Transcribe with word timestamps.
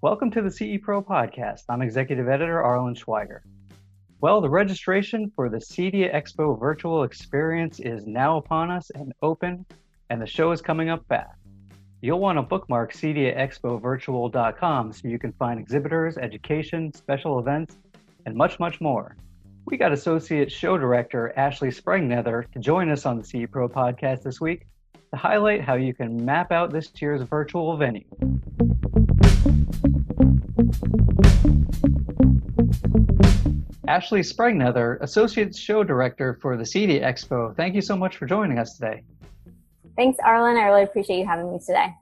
Welcome 0.00 0.30
to 0.30 0.42
the 0.42 0.50
CE 0.50 0.80
Pro 0.80 1.02
podcast. 1.02 1.62
I'm 1.68 1.82
executive 1.82 2.28
editor 2.28 2.62
Arlen 2.62 2.94
Schweiger. 2.94 3.40
Well, 4.20 4.40
the 4.40 4.48
registration 4.48 5.32
for 5.34 5.48
the 5.48 5.56
CEDIA 5.56 6.14
Expo 6.14 6.56
virtual 6.56 7.02
experience 7.02 7.80
is 7.80 8.06
now 8.06 8.36
upon 8.36 8.70
us 8.70 8.90
and 8.90 9.12
open, 9.22 9.66
and 10.08 10.22
the 10.22 10.26
show 10.26 10.52
is 10.52 10.62
coming 10.62 10.88
up 10.88 11.04
fast. 11.08 11.40
You'll 12.00 12.20
want 12.20 12.38
to 12.38 12.42
bookmark 12.42 12.92
cediaexpovirtual.com 12.92 14.92
so 14.92 15.08
you 15.08 15.18
can 15.18 15.32
find 15.32 15.58
exhibitors, 15.58 16.16
education, 16.16 16.94
special 16.94 17.40
events, 17.40 17.76
and 18.24 18.36
much, 18.36 18.60
much 18.60 18.80
more. 18.80 19.16
We 19.64 19.78
got 19.78 19.90
Associate 19.90 20.50
Show 20.50 20.78
Director 20.78 21.36
Ashley 21.36 21.70
Sprengnether 21.70 22.48
to 22.52 22.58
join 22.60 22.88
us 22.88 23.04
on 23.04 23.18
the 23.18 23.24
CE 23.24 23.50
Pro 23.50 23.68
podcast 23.68 24.22
this 24.22 24.40
week 24.40 24.68
to 25.10 25.16
highlight 25.16 25.60
how 25.60 25.74
you 25.74 25.92
can 25.92 26.24
map 26.24 26.52
out 26.52 26.70
this 26.70 26.92
year's 27.00 27.22
virtual 27.22 27.76
venue. 27.76 28.04
Ashley 33.88 34.20
Sprengnether, 34.20 35.00
Associate 35.00 35.54
Show 35.54 35.82
Director 35.82 36.38
for 36.40 36.56
the 36.56 36.62
CEDIA 36.62 37.02
Expo. 37.02 37.56
Thank 37.56 37.74
you 37.74 37.80
so 37.80 37.96
much 37.96 38.16
for 38.16 38.26
joining 38.26 38.58
us 38.58 38.76
today. 38.76 39.02
Thanks, 39.96 40.18
Arlen. 40.24 40.56
I 40.56 40.64
really 40.66 40.84
appreciate 40.84 41.18
you 41.18 41.26
having 41.26 41.50
me 41.50 41.58
today. 41.58 41.94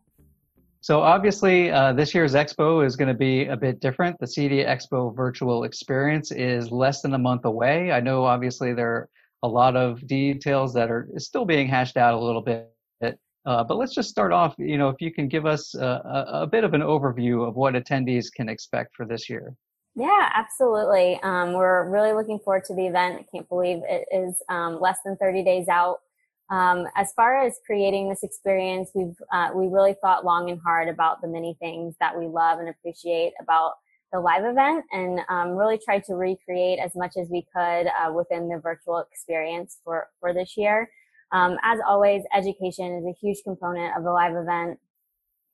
So 0.80 1.00
obviously, 1.00 1.70
uh, 1.72 1.94
this 1.94 2.14
year's 2.14 2.34
expo 2.34 2.84
is 2.86 2.94
going 2.94 3.08
to 3.08 3.14
be 3.14 3.46
a 3.46 3.56
bit 3.56 3.80
different. 3.80 4.18
The 4.20 4.26
CEDIA 4.26 4.66
Expo 4.66 5.16
virtual 5.16 5.64
experience 5.64 6.30
is 6.30 6.70
less 6.70 7.00
than 7.00 7.14
a 7.14 7.18
month 7.18 7.44
away. 7.44 7.90
I 7.90 8.00
know 8.00 8.24
obviously 8.24 8.72
there 8.72 8.90
are 8.90 9.08
a 9.42 9.48
lot 9.48 9.76
of 9.76 10.06
details 10.06 10.74
that 10.74 10.90
are 10.90 11.08
still 11.18 11.44
being 11.44 11.66
hashed 11.66 11.96
out 11.96 12.14
a 12.14 12.18
little 12.18 12.42
bit. 12.42 12.72
Uh, 13.46 13.62
but 13.62 13.76
let's 13.76 13.94
just 13.94 14.10
start 14.10 14.32
off, 14.32 14.54
you 14.58 14.76
know, 14.76 14.88
if 14.88 15.00
you 15.00 15.12
can 15.12 15.28
give 15.28 15.46
us 15.46 15.74
a, 15.76 16.26
a, 16.32 16.46
bit 16.46 16.64
of 16.64 16.74
an 16.74 16.80
overview 16.80 17.46
of 17.46 17.54
what 17.54 17.74
attendees 17.74 18.26
can 18.32 18.48
expect 18.48 18.94
for 18.96 19.06
this 19.06 19.30
year. 19.30 19.54
Yeah, 19.94 20.30
absolutely. 20.34 21.20
Um, 21.22 21.52
we're 21.52 21.88
really 21.88 22.12
looking 22.12 22.40
forward 22.40 22.64
to 22.64 22.74
the 22.74 22.86
event. 22.86 23.20
I 23.20 23.26
can't 23.32 23.48
believe 23.48 23.82
it 23.88 24.04
is 24.12 24.34
um, 24.48 24.80
less 24.80 24.98
than 25.04 25.16
30 25.16 25.44
days 25.44 25.68
out. 25.68 26.00
Um, 26.50 26.86
as 26.96 27.12
far 27.14 27.40
as 27.40 27.58
creating 27.64 28.08
this 28.08 28.22
experience, 28.22 28.90
we've 28.94 29.16
uh, 29.32 29.50
we 29.54 29.66
really 29.66 29.94
thought 30.00 30.24
long 30.24 30.50
and 30.50 30.60
hard 30.60 30.88
about 30.88 31.20
the 31.20 31.28
many 31.28 31.56
things 31.60 31.94
that 31.98 32.16
we 32.16 32.26
love 32.26 32.60
and 32.60 32.68
appreciate 32.68 33.32
about 33.40 33.72
the 34.12 34.20
live 34.20 34.44
event, 34.44 34.84
and 34.92 35.20
um, 35.28 35.56
really 35.56 35.78
tried 35.84 36.04
to 36.04 36.14
recreate 36.14 36.78
as 36.78 36.94
much 36.94 37.14
as 37.20 37.28
we 37.30 37.44
could 37.52 37.88
uh, 37.88 38.12
within 38.12 38.48
the 38.48 38.60
virtual 38.60 38.98
experience 38.98 39.78
for 39.82 40.08
for 40.20 40.32
this 40.32 40.56
year. 40.56 40.88
Um, 41.32 41.56
as 41.62 41.78
always, 41.86 42.22
education 42.34 42.98
is 42.98 43.04
a 43.04 43.14
huge 43.20 43.38
component 43.44 43.96
of 43.96 44.04
the 44.04 44.12
live 44.12 44.36
event. 44.36 44.78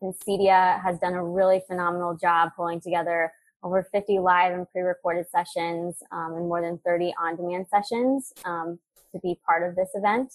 And 0.01 0.15
CEDIA 0.15 0.83
has 0.83 0.99
done 0.99 1.15
a 1.15 1.25
really 1.25 1.63
phenomenal 1.67 2.17
job 2.17 2.51
pulling 2.57 2.81
together 2.81 3.33
over 3.63 3.87
50 3.93 4.19
live 4.19 4.53
and 4.53 4.71
pre-recorded 4.71 5.27
sessions 5.31 6.03
um, 6.11 6.35
and 6.35 6.49
more 6.49 6.61
than 6.61 6.79
30 6.85 7.15
on-demand 7.21 7.67
sessions 7.69 8.33
um, 8.45 8.79
to 9.13 9.21
be 9.21 9.39
part 9.47 9.69
of 9.69 9.77
this 9.77 9.91
event. 9.95 10.33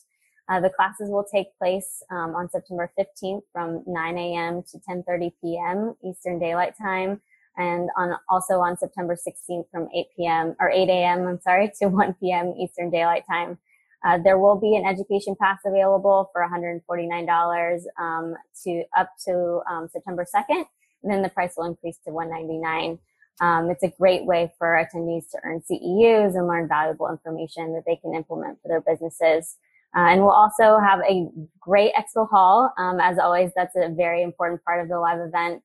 Uh, 0.49 0.61
the 0.61 0.69
classes 0.69 1.09
will 1.09 1.25
take 1.25 1.47
place 1.57 2.01
um, 2.09 2.33
on 2.33 2.49
September 2.49 2.89
15th 2.97 3.41
from 3.51 3.83
9 3.85 4.17
a.m. 4.17 4.63
to 4.63 4.79
10:30 4.89 5.31
p.m. 5.41 5.95
Eastern 6.05 6.39
Daylight 6.39 6.73
Time, 6.77 7.19
and 7.57 7.89
on 7.97 8.15
also 8.29 8.61
on 8.61 8.77
September 8.77 9.17
16th 9.17 9.65
from 9.69 9.89
8 9.93 10.05
p.m. 10.15 10.55
or 10.61 10.71
8 10.71 10.87
a.m. 10.87 11.27
I'm 11.27 11.41
sorry 11.41 11.69
to 11.81 11.87
1 11.87 12.15
p.m. 12.21 12.53
Eastern 12.57 12.89
Daylight 12.89 13.25
Time. 13.29 13.57
Uh, 14.05 14.17
there 14.23 14.37
will 14.37 14.59
be 14.59 14.75
an 14.75 14.85
education 14.85 15.35
pass 15.41 15.59
available 15.65 16.29
for 16.31 16.47
$149 16.47 17.79
um, 17.99 18.35
to 18.63 18.83
up 18.97 19.09
to 19.25 19.61
um, 19.69 19.87
September 19.91 20.25
2nd, 20.35 20.65
and 21.03 21.11
then 21.11 21.21
the 21.21 21.29
price 21.29 21.53
will 21.57 21.65
increase 21.65 21.97
to 22.05 22.11
199. 22.11 22.99
Um, 23.39 23.69
it's 23.69 23.83
a 23.83 23.93
great 23.99 24.25
way 24.25 24.51
for 24.57 24.67
attendees 24.67 25.29
to 25.31 25.37
earn 25.43 25.61
CEUs 25.61 26.35
and 26.35 26.47
learn 26.47 26.67
valuable 26.67 27.09
information 27.09 27.73
that 27.73 27.83
they 27.85 27.95
can 27.97 28.15
implement 28.15 28.59
for 28.61 28.67
their 28.67 28.81
businesses. 28.81 29.57
Uh, 29.95 30.09
and 30.09 30.21
we'll 30.21 30.31
also 30.31 30.79
have 30.79 30.99
a 31.09 31.27
great 31.59 31.93
expo 31.93 32.29
hall. 32.29 32.71
Um, 32.77 32.99
as 32.99 33.17
always, 33.17 33.51
that's 33.55 33.75
a 33.75 33.89
very 33.89 34.21
important 34.21 34.63
part 34.63 34.81
of 34.81 34.89
the 34.89 34.99
live 34.99 35.19
event. 35.19 35.61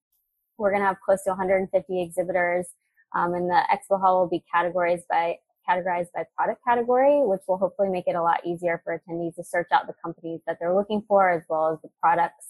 We're 0.58 0.70
going 0.70 0.82
to 0.82 0.86
have 0.86 1.00
close 1.04 1.22
to 1.24 1.30
150 1.30 2.02
exhibitors, 2.02 2.66
um, 3.14 3.34
and 3.34 3.48
the 3.50 3.62
expo 3.72 4.00
hall 4.00 4.20
will 4.20 4.28
be 4.28 4.44
categorized 4.54 5.06
by 5.08 5.38
categorized 5.68 6.12
by 6.14 6.24
product 6.36 6.62
category, 6.66 7.20
which 7.22 7.40
will 7.46 7.58
hopefully 7.58 7.88
make 7.88 8.06
it 8.06 8.14
a 8.14 8.22
lot 8.22 8.40
easier 8.44 8.80
for 8.84 8.98
attendees 8.98 9.34
to 9.36 9.44
search 9.44 9.68
out 9.72 9.86
the 9.86 9.94
companies 10.02 10.40
that 10.46 10.58
they're 10.60 10.74
looking 10.74 11.02
for 11.06 11.30
as 11.30 11.42
well 11.48 11.72
as 11.72 11.78
the 11.82 11.90
products. 12.00 12.48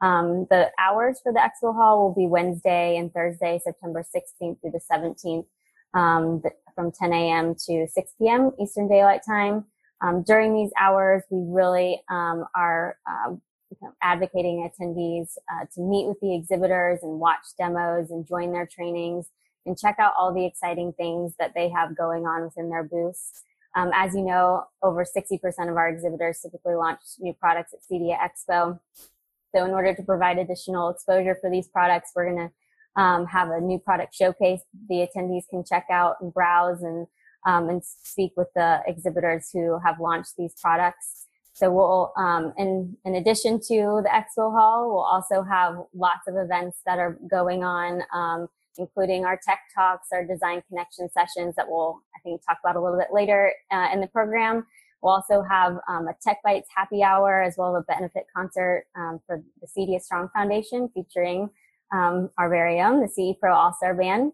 Um, 0.00 0.46
the 0.50 0.70
hours 0.78 1.20
for 1.22 1.32
the 1.32 1.40
expo 1.40 1.74
hall 1.74 2.02
will 2.02 2.14
be 2.14 2.26
Wednesday 2.26 2.96
and 2.96 3.12
Thursday, 3.12 3.60
September 3.62 4.02
16th 4.02 4.60
through 4.60 4.72
the 4.72 4.80
17th, 4.90 5.46
um, 5.94 6.42
from 6.74 6.92
10 6.92 7.12
a.m. 7.12 7.54
to 7.66 7.86
6 7.90 8.12
p.m. 8.18 8.50
Eastern 8.60 8.88
Daylight 8.88 9.22
Time. 9.26 9.64
Um, 10.02 10.22
during 10.22 10.54
these 10.54 10.70
hours, 10.78 11.22
we 11.30 11.42
really 11.50 12.02
um, 12.10 12.44
are 12.54 12.98
uh, 13.08 13.34
advocating 14.02 14.68
attendees 14.68 15.36
uh, 15.50 15.64
to 15.74 15.80
meet 15.80 16.06
with 16.06 16.20
the 16.20 16.34
exhibitors 16.34 17.00
and 17.02 17.18
watch 17.18 17.44
demos 17.58 18.10
and 18.10 18.26
join 18.26 18.52
their 18.52 18.68
trainings 18.70 19.26
and 19.66 19.78
check 19.78 19.96
out 19.98 20.14
all 20.18 20.32
the 20.32 20.46
exciting 20.46 20.92
things 20.92 21.34
that 21.38 21.52
they 21.54 21.68
have 21.68 21.96
going 21.96 22.26
on 22.26 22.44
within 22.44 22.70
their 22.70 22.84
booths. 22.84 23.42
Um, 23.74 23.90
as 23.94 24.14
you 24.14 24.22
know, 24.22 24.64
over 24.82 25.04
60% 25.04 25.38
of 25.68 25.76
our 25.76 25.88
exhibitors 25.88 26.40
typically 26.40 26.74
launch 26.74 27.00
new 27.18 27.34
products 27.34 27.74
at 27.74 27.80
CEDIA 27.80 28.16
Expo. 28.18 28.78
So 29.54 29.64
in 29.64 29.72
order 29.72 29.94
to 29.94 30.02
provide 30.02 30.38
additional 30.38 30.88
exposure 30.88 31.36
for 31.40 31.50
these 31.50 31.68
products, 31.68 32.12
we're 32.14 32.32
going 32.32 32.48
to 32.48 33.02
um, 33.02 33.26
have 33.26 33.50
a 33.50 33.60
new 33.60 33.78
product 33.78 34.14
showcase 34.14 34.60
the 34.88 35.06
attendees 35.06 35.46
can 35.50 35.62
check 35.62 35.86
out 35.90 36.16
and 36.20 36.32
browse 36.32 36.82
and 36.82 37.06
um, 37.46 37.68
and 37.68 37.82
speak 37.84 38.32
with 38.36 38.48
the 38.54 38.80
exhibitors 38.86 39.50
who 39.52 39.78
have 39.84 40.00
launched 40.00 40.32
these 40.36 40.54
products. 40.60 41.26
So 41.52 41.70
we'll, 41.70 42.12
um, 42.18 42.52
in, 42.58 42.96
in 43.06 43.14
addition 43.14 43.60
to 43.60 44.02
the 44.02 44.10
expo 44.12 44.52
hall, 44.52 44.90
we'll 44.90 44.98
also 44.98 45.42
have 45.42 45.76
lots 45.94 46.28
of 46.28 46.34
events 46.36 46.80
that 46.84 46.98
are 46.98 47.16
going 47.30 47.64
on 47.64 48.02
um, 48.12 48.48
including 48.78 49.24
our 49.24 49.38
tech 49.42 49.60
talks, 49.74 50.08
our 50.12 50.24
design 50.24 50.62
connection 50.68 51.08
sessions 51.10 51.54
that 51.56 51.66
we'll, 51.68 52.00
I 52.14 52.20
think, 52.22 52.40
talk 52.44 52.58
about 52.64 52.76
a 52.76 52.82
little 52.82 52.98
bit 52.98 53.08
later 53.12 53.52
uh, 53.70 53.88
in 53.92 54.00
the 54.00 54.06
program. 54.08 54.66
We'll 55.02 55.14
also 55.14 55.42
have 55.42 55.78
um, 55.88 56.08
a 56.08 56.14
Tech 56.22 56.38
Bites 56.42 56.68
happy 56.74 57.02
hour 57.02 57.42
as 57.42 57.54
well 57.56 57.76
as 57.76 57.82
a 57.82 57.92
benefit 57.92 58.26
concert 58.34 58.86
um, 58.96 59.20
for 59.26 59.42
the 59.60 59.66
CEDIA 59.66 60.00
Strong 60.00 60.30
Foundation 60.34 60.88
featuring 60.94 61.50
um, 61.94 62.30
our 62.38 62.48
very 62.48 62.80
own, 62.80 63.00
the 63.00 63.08
CE 63.08 63.38
Pro 63.38 63.54
All 63.54 63.72
Star 63.74 63.94
Band. 63.94 64.32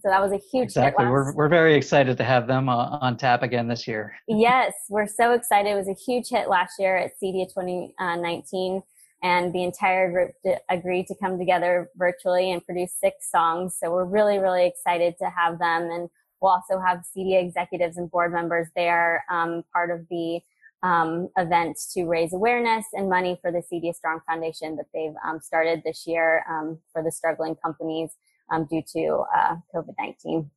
So 0.00 0.08
that 0.08 0.22
was 0.22 0.32
a 0.32 0.38
huge 0.38 0.64
exactly. 0.64 1.04
We're 1.04 1.34
we're 1.34 1.50
very 1.50 1.74
excited 1.74 2.16
to 2.16 2.24
have 2.24 2.46
them 2.46 2.68
uh, 2.68 2.98
on 3.00 3.18
tap 3.18 3.42
again 3.42 3.68
this 3.68 3.86
year. 3.86 4.14
yes, 4.26 4.72
we're 4.88 5.06
so 5.06 5.32
excited. 5.32 5.68
It 5.68 5.74
was 5.74 5.88
a 5.88 5.94
huge 5.94 6.28
hit 6.30 6.48
last 6.48 6.74
year 6.78 6.96
at 6.96 7.12
CEDIA 7.22 7.46
2019 7.52 8.82
and 9.22 9.52
the 9.52 9.62
entire 9.62 10.10
group 10.10 10.32
agreed 10.68 11.06
to 11.06 11.14
come 11.14 11.38
together 11.38 11.88
virtually 11.96 12.50
and 12.50 12.64
produce 12.64 12.92
six 12.92 13.30
songs. 13.30 13.76
So 13.78 13.90
we're 13.92 14.04
really, 14.04 14.38
really 14.38 14.66
excited 14.66 15.16
to 15.18 15.30
have 15.30 15.58
them. 15.58 15.82
And 15.90 16.10
we'll 16.40 16.50
also 16.50 16.80
have 16.80 17.04
CEDIA 17.16 17.40
executives 17.44 17.96
and 17.96 18.10
board 18.10 18.32
members 18.32 18.68
there, 18.74 19.24
um, 19.30 19.62
part 19.72 19.90
of 19.90 20.06
the 20.10 20.40
um, 20.82 21.28
event 21.38 21.78
to 21.92 22.04
raise 22.04 22.32
awareness 22.32 22.86
and 22.92 23.08
money 23.08 23.38
for 23.40 23.52
the 23.52 23.62
CEDIA 23.72 23.94
Strong 23.94 24.20
Foundation 24.26 24.74
that 24.76 24.86
they've 24.92 25.14
um, 25.24 25.40
started 25.40 25.82
this 25.84 26.04
year 26.06 26.44
um, 26.50 26.78
for 26.92 27.04
the 27.04 27.12
struggling 27.12 27.54
companies 27.54 28.10
um, 28.50 28.66
due 28.68 28.82
to 28.92 29.24
uh, 29.36 29.54
COVID-19. 29.72 30.50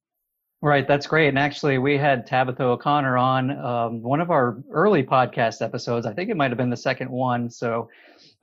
Right, 0.61 0.87
that's 0.87 1.05
great. 1.05 1.27
And 1.27 1.37
actually, 1.37 1.77
we 1.77 1.95
had 1.95 2.25
Tabitha 2.25 2.63
O'Connor 2.63 3.17
on 3.17 3.51
um, 3.51 4.01
one 4.01 4.19
of 4.19 4.31
our 4.31 4.57
early 4.71 5.03
podcast 5.03 5.61
episodes. 5.61 6.07
I 6.07 6.13
think 6.13 6.31
it 6.31 6.37
might 6.37 6.49
have 6.49 6.57
been 6.57 6.71
the 6.71 6.77
second 6.77 7.11
one. 7.11 7.51
So 7.51 7.87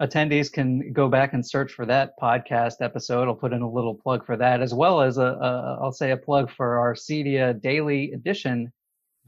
attendees 0.02 0.52
can 0.52 0.93
go 0.93 1.08
back 1.08 1.32
and 1.32 1.46
search 1.46 1.72
for 1.72 1.87
that 1.87 2.19
podcast 2.20 2.81
episode. 2.81 3.28
I'll 3.28 3.34
put 3.34 3.52
in 3.52 3.62
a 3.62 3.70
little 3.70 3.94
plug 3.94 4.26
for 4.26 4.37
that, 4.37 4.60
as 4.60 4.75
well 4.75 5.00
as 5.00 5.16
a, 5.19 5.22
a 5.22 5.78
I'll 5.81 5.93
say 5.93 6.10
a 6.10 6.16
plug 6.16 6.50
for 6.50 6.78
our 6.78 6.94
CEDIA 6.94 7.60
Daily 7.60 8.12
Edition 8.12 8.72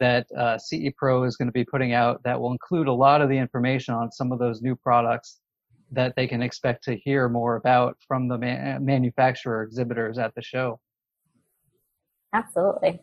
that 0.01 0.27
uh, 0.37 0.59
CE 0.59 0.91
Pro 0.97 1.23
is 1.23 1.37
going 1.37 1.47
to 1.47 1.53
be 1.53 1.65
putting 1.65 1.93
out. 1.93 2.21
That 2.25 2.41
will 2.41 2.51
include 2.51 2.89
a 2.89 2.93
lot 2.93 3.21
of 3.21 3.29
the 3.29 3.39
information 3.39 3.95
on 3.95 4.11
some 4.11 4.33
of 4.33 4.41
those 4.41 4.61
new 4.61 4.75
products 4.75 5.39
that 5.93 6.15
they 6.17 6.27
can 6.27 6.43
expect 6.43 6.83
to 6.85 6.97
hear 6.97 7.29
more 7.29 7.55
about 7.55 7.97
from 8.09 8.27
the 8.27 8.37
manufacturer 8.37 9.63
exhibitors 9.63 10.19
at 10.19 10.35
the 10.35 10.43
show. 10.43 10.81
Absolutely. 12.33 13.01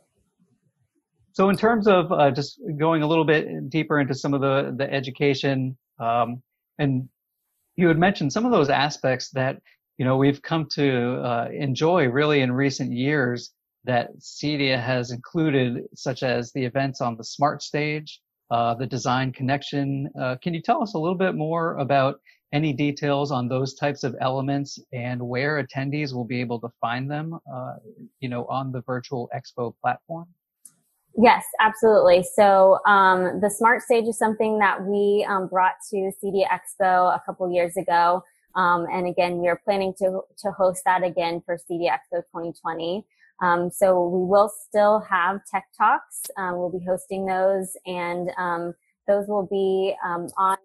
So, 1.31 1.47
in 1.47 1.55
terms 1.55 1.87
of 1.87 2.11
uh, 2.11 2.31
just 2.31 2.59
going 2.77 3.03
a 3.03 3.07
little 3.07 3.23
bit 3.23 3.69
deeper 3.69 4.01
into 4.01 4.13
some 4.13 4.33
of 4.33 4.41
the 4.41 4.75
the 4.77 4.91
education, 4.91 5.77
um, 5.99 6.43
and 6.77 7.07
you 7.81 7.87
had 7.87 7.99
mentioned 7.99 8.31
some 8.31 8.45
of 8.45 8.51
those 8.51 8.69
aspects 8.69 9.29
that 9.31 9.57
you 9.97 10.05
know 10.05 10.15
we've 10.15 10.41
come 10.41 10.67
to 10.73 11.15
uh, 11.21 11.47
enjoy 11.51 12.07
really 12.07 12.41
in 12.41 12.51
recent 12.51 12.91
years 12.91 13.51
that 13.83 14.15
CEDIA 14.19 14.79
has 14.79 15.11
included, 15.11 15.83
such 15.95 16.21
as 16.23 16.51
the 16.51 16.63
events 16.63 17.01
on 17.01 17.17
the 17.17 17.23
Smart 17.23 17.63
Stage, 17.63 18.21
uh, 18.51 18.75
the 18.75 18.85
Design 18.85 19.33
Connection. 19.33 20.07
Uh, 20.19 20.35
can 20.41 20.53
you 20.53 20.61
tell 20.61 20.83
us 20.83 20.93
a 20.93 20.99
little 20.99 21.17
bit 21.17 21.35
more 21.35 21.77
about 21.77 22.19
any 22.53 22.73
details 22.73 23.31
on 23.31 23.47
those 23.47 23.73
types 23.73 24.03
of 24.03 24.15
elements 24.19 24.77
and 24.93 25.21
where 25.21 25.63
attendees 25.63 26.13
will 26.13 26.25
be 26.25 26.41
able 26.41 26.59
to 26.59 26.69
find 26.81 27.09
them, 27.09 27.39
uh, 27.51 27.75
you 28.19 28.29
know, 28.29 28.45
on 28.45 28.71
the 28.71 28.81
virtual 28.81 29.29
expo 29.35 29.73
platform? 29.81 30.27
Yes, 31.17 31.43
absolutely. 31.59 32.23
So 32.35 32.79
um, 32.85 33.41
the 33.41 33.49
Smart 33.49 33.81
Stage 33.81 34.05
is 34.05 34.17
something 34.17 34.59
that 34.59 34.83
we 34.83 35.25
um, 35.27 35.47
brought 35.47 35.73
to 35.89 36.11
CEDIA 36.23 36.45
Expo 36.47 37.15
a 37.15 37.21
couple 37.25 37.51
years 37.51 37.75
ago. 37.75 38.23
Um, 38.55 38.87
and 38.91 39.07
again, 39.07 39.39
we 39.39 39.47
are 39.47 39.59
planning 39.63 39.93
to, 39.99 40.21
to 40.39 40.51
host 40.51 40.83
that 40.85 41.03
again 41.03 41.41
for 41.45 41.57
CEDIA 41.57 41.91
Expo 41.91 42.21
2020. 42.33 43.05
Um, 43.41 43.69
so 43.71 44.07
we 44.07 44.25
will 44.25 44.49
still 44.67 44.99
have 45.09 45.41
tech 45.49 45.65
talks. 45.77 46.23
Um, 46.37 46.57
we'll 46.57 46.71
be 46.71 46.85
hosting 46.85 47.25
those 47.25 47.75
and 47.85 48.29
um, 48.37 48.73
those 49.07 49.27
will 49.27 49.47
be 49.47 49.95
on 50.03 50.57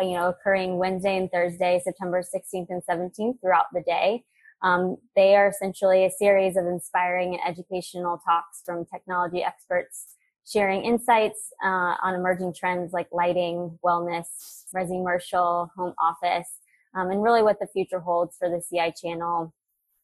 you 0.00 0.12
know, 0.14 0.28
occurring 0.28 0.78
Wednesday 0.78 1.16
and 1.16 1.30
Thursday, 1.30 1.80
September 1.84 2.22
16th 2.22 2.68
and 2.70 2.82
17th 2.88 3.40
throughout 3.40 3.66
the 3.72 3.82
day. 3.82 4.24
Um, 4.62 4.96
they 5.16 5.34
are 5.36 5.48
essentially 5.48 6.04
a 6.04 6.10
series 6.10 6.56
of 6.56 6.66
inspiring 6.66 7.34
and 7.34 7.40
educational 7.46 8.20
talks 8.24 8.62
from 8.64 8.84
technology 8.86 9.42
experts 9.42 10.16
sharing 10.46 10.84
insights 10.84 11.52
uh, 11.64 11.94
on 12.02 12.14
emerging 12.14 12.54
trends 12.54 12.92
like 12.92 13.08
lighting, 13.12 13.78
wellness, 13.84 14.26
resi-commercial, 14.74 15.70
home 15.76 15.94
office, 16.00 16.48
um, 16.94 17.10
and 17.10 17.22
really 17.22 17.42
what 17.42 17.58
the 17.60 17.66
future 17.72 18.00
holds 18.00 18.36
for 18.36 18.48
the 18.48 18.62
CI 18.68 18.92
channel 19.00 19.54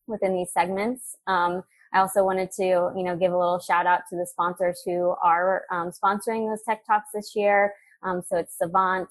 within 0.07 0.35
these 0.35 0.53
segments. 0.53 1.17
Um, 1.27 1.63
I 1.93 2.01
also 2.01 2.25
wanted 2.25 2.51
to, 2.53 2.93
you 2.97 3.03
know, 3.03 3.17
give 3.17 3.33
a 3.33 3.39
little 3.39 3.59
shout 3.59 3.87
out 3.87 4.03
to 4.11 4.17
the 4.17 4.27
sponsors 4.27 4.83
who 4.85 5.15
are 5.23 5.65
um, 5.73 5.91
sponsoring 5.91 6.51
those 6.51 6.63
tech 6.67 6.85
talks 6.87 7.09
this 7.15 7.33
year. 7.35 7.73
Um, 8.03 8.23
so 8.27 8.37
it's 8.37 8.57
Savant, 8.57 9.09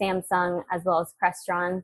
Samsung, 0.00 0.62
as 0.70 0.82
well 0.84 1.00
as 1.00 1.12
Crestron. 1.22 1.82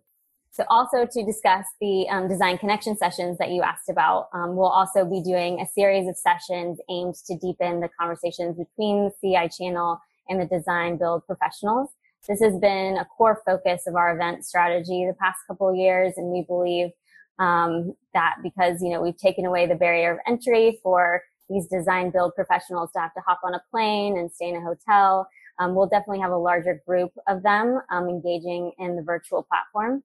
So 0.56 0.64
also 0.70 1.04
to 1.04 1.22
discuss 1.22 1.66
the 1.82 2.08
um, 2.08 2.28
design 2.28 2.56
connection 2.56 2.96
sessions 2.96 3.36
that 3.36 3.50
you 3.50 3.60
asked 3.60 3.90
about, 3.90 4.28
um, 4.32 4.56
we'll 4.56 4.68
also 4.68 5.04
be 5.04 5.20
doing 5.20 5.60
a 5.60 5.66
series 5.66 6.08
of 6.08 6.16
sessions 6.16 6.78
aimed 6.88 7.14
to 7.26 7.36
deepen 7.36 7.80
the 7.80 7.90
conversations 8.00 8.56
between 8.56 9.04
the 9.04 9.12
CI 9.20 9.50
channel 9.50 10.00
and 10.30 10.40
the 10.40 10.46
design 10.46 10.96
build 10.96 11.26
professionals. 11.26 11.90
This 12.26 12.40
has 12.40 12.58
been 12.58 12.96
a 12.96 13.04
core 13.04 13.42
focus 13.44 13.82
of 13.86 13.96
our 13.96 14.16
event 14.16 14.46
strategy 14.46 15.04
the 15.06 15.14
past 15.20 15.36
couple 15.46 15.74
years, 15.74 16.14
and 16.16 16.32
we 16.32 16.42
believe 16.48 16.88
um, 17.38 17.94
that 18.14 18.36
because 18.42 18.80
you 18.80 18.88
know 18.88 19.02
we've 19.02 19.18
taken 19.18 19.44
away 19.44 19.66
the 19.66 19.74
barrier 19.74 20.12
of 20.12 20.18
entry 20.26 20.80
for 20.82 21.20
these 21.50 21.66
design 21.66 22.10
build 22.10 22.34
professionals 22.34 22.90
to 22.92 22.98
have 22.98 23.12
to 23.12 23.20
hop 23.26 23.40
on 23.44 23.52
a 23.52 23.60
plane 23.70 24.16
and 24.16 24.32
stay 24.32 24.48
in 24.48 24.56
a 24.56 24.60
hotel 24.62 25.28
um, 25.58 25.74
we'll 25.74 25.86
definitely 25.86 26.20
have 26.20 26.32
a 26.32 26.36
larger 26.36 26.82
group 26.86 27.12
of 27.26 27.42
them 27.42 27.80
um, 27.90 28.08
engaging 28.08 28.72
in 28.78 28.96
the 28.96 29.02
virtual 29.02 29.42
platform. 29.42 30.02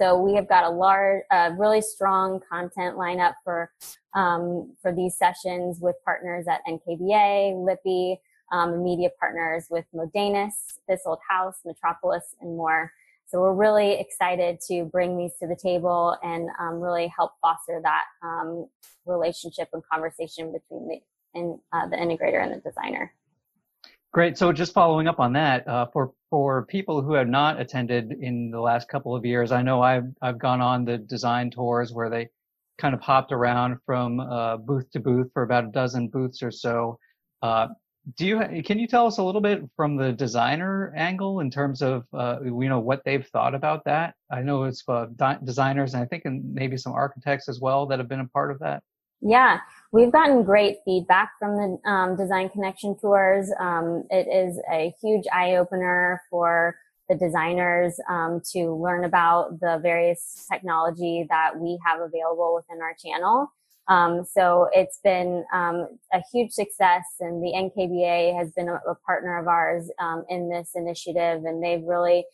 So 0.00 0.16
we 0.16 0.34
have 0.34 0.48
got 0.48 0.64
a 0.64 0.70
large, 0.70 1.22
uh, 1.30 1.50
really 1.58 1.80
strong 1.80 2.40
content 2.48 2.96
lineup 2.96 3.34
for 3.42 3.72
um, 4.14 4.74
for 4.80 4.92
these 4.92 5.16
sessions 5.16 5.80
with 5.80 5.96
partners 6.04 6.46
at 6.48 6.60
NKBA, 6.68 7.64
Lippy, 7.64 8.20
um, 8.52 8.82
media 8.82 9.10
partners 9.18 9.66
with 9.70 9.84
Modenus, 9.94 10.52
This 10.88 11.02
Old 11.04 11.18
House, 11.28 11.56
Metropolis, 11.64 12.36
and 12.40 12.56
more. 12.56 12.92
So 13.26 13.40
we're 13.40 13.54
really 13.54 14.00
excited 14.00 14.60
to 14.68 14.84
bring 14.84 15.18
these 15.18 15.32
to 15.40 15.46
the 15.46 15.56
table 15.56 16.16
and 16.22 16.48
um, 16.58 16.80
really 16.80 17.12
help 17.14 17.32
foster 17.42 17.80
that 17.82 18.04
um, 18.22 18.66
relationship 19.04 19.68
and 19.72 19.82
conversation 19.92 20.52
between 20.52 20.88
the 20.88 21.00
and 21.34 21.58
uh, 21.72 21.86
the 21.86 21.96
integrator 21.96 22.42
and 22.42 22.52
the 22.52 22.60
designer. 22.60 23.12
Great. 24.12 24.38
So 24.38 24.52
just 24.52 24.72
following 24.72 25.06
up 25.06 25.20
on 25.20 25.34
that, 25.34 25.68
uh, 25.68 25.86
for 25.92 26.12
for 26.30 26.64
people 26.66 27.02
who 27.02 27.12
have 27.12 27.28
not 27.28 27.60
attended 27.60 28.12
in 28.20 28.50
the 28.50 28.60
last 28.60 28.88
couple 28.88 29.14
of 29.14 29.24
years, 29.24 29.52
I 29.52 29.62
know 29.62 29.82
I've 29.82 30.06
I've 30.22 30.38
gone 30.38 30.60
on 30.62 30.84
the 30.84 30.96
design 30.98 31.50
tours 31.50 31.92
where 31.92 32.08
they 32.08 32.28
kind 32.78 32.94
of 32.94 33.00
hopped 33.02 33.32
around 33.32 33.78
from 33.84 34.20
uh, 34.20 34.56
booth 34.56 34.90
to 34.92 35.00
booth 35.00 35.30
for 35.34 35.42
about 35.42 35.64
a 35.64 35.68
dozen 35.68 36.08
booths 36.08 36.42
or 36.42 36.50
so. 36.50 36.98
Uh, 37.42 37.68
do 38.16 38.26
you 38.26 38.62
can 38.64 38.78
you 38.78 38.86
tell 38.86 39.06
us 39.06 39.18
a 39.18 39.22
little 39.22 39.42
bit 39.42 39.62
from 39.76 39.96
the 39.96 40.12
designer 40.12 40.92
angle 40.96 41.40
in 41.40 41.50
terms 41.50 41.82
of 41.82 42.04
uh, 42.14 42.38
you 42.42 42.68
know 42.68 42.80
what 42.80 43.04
they've 43.04 43.26
thought 43.26 43.54
about 43.54 43.84
that? 43.84 44.14
I 44.32 44.40
know 44.40 44.64
it's 44.64 44.82
uh, 44.88 45.06
designers 45.44 45.92
and 45.92 46.02
I 46.02 46.06
think 46.06 46.24
and 46.24 46.54
maybe 46.54 46.78
some 46.78 46.92
architects 46.94 47.48
as 47.48 47.60
well 47.60 47.84
that 47.86 47.98
have 47.98 48.08
been 48.08 48.20
a 48.20 48.28
part 48.28 48.52
of 48.52 48.58
that. 48.60 48.82
Yeah, 49.20 49.58
we've 49.92 50.12
gotten 50.12 50.44
great 50.44 50.78
feedback 50.84 51.32
from 51.38 51.56
the 51.56 51.90
um, 51.90 52.16
Design 52.16 52.48
Connection 52.50 52.96
tours. 52.98 53.50
Um, 53.58 54.04
it 54.10 54.28
is 54.28 54.60
a 54.70 54.94
huge 55.02 55.24
eye 55.32 55.56
opener 55.56 56.22
for 56.30 56.76
the 57.08 57.16
designers 57.16 57.98
um, 58.08 58.40
to 58.52 58.74
learn 58.74 59.04
about 59.04 59.58
the 59.60 59.80
various 59.82 60.46
technology 60.50 61.26
that 61.30 61.58
we 61.58 61.78
have 61.84 62.00
available 62.00 62.54
within 62.54 62.80
our 62.80 62.94
channel. 62.94 63.50
Um, 63.88 64.24
so 64.24 64.68
it's 64.72 65.00
been 65.02 65.44
um, 65.52 65.88
a 66.12 66.22
huge 66.30 66.52
success, 66.52 67.04
and 67.18 67.42
the 67.42 67.52
NKBA 67.56 68.38
has 68.38 68.52
been 68.52 68.68
a, 68.68 68.74
a 68.88 68.94
partner 68.94 69.38
of 69.38 69.48
ours 69.48 69.90
um, 69.98 70.24
in 70.28 70.48
this 70.50 70.72
initiative, 70.74 71.44
and 71.44 71.62
they've 71.62 71.82
really 71.82 72.24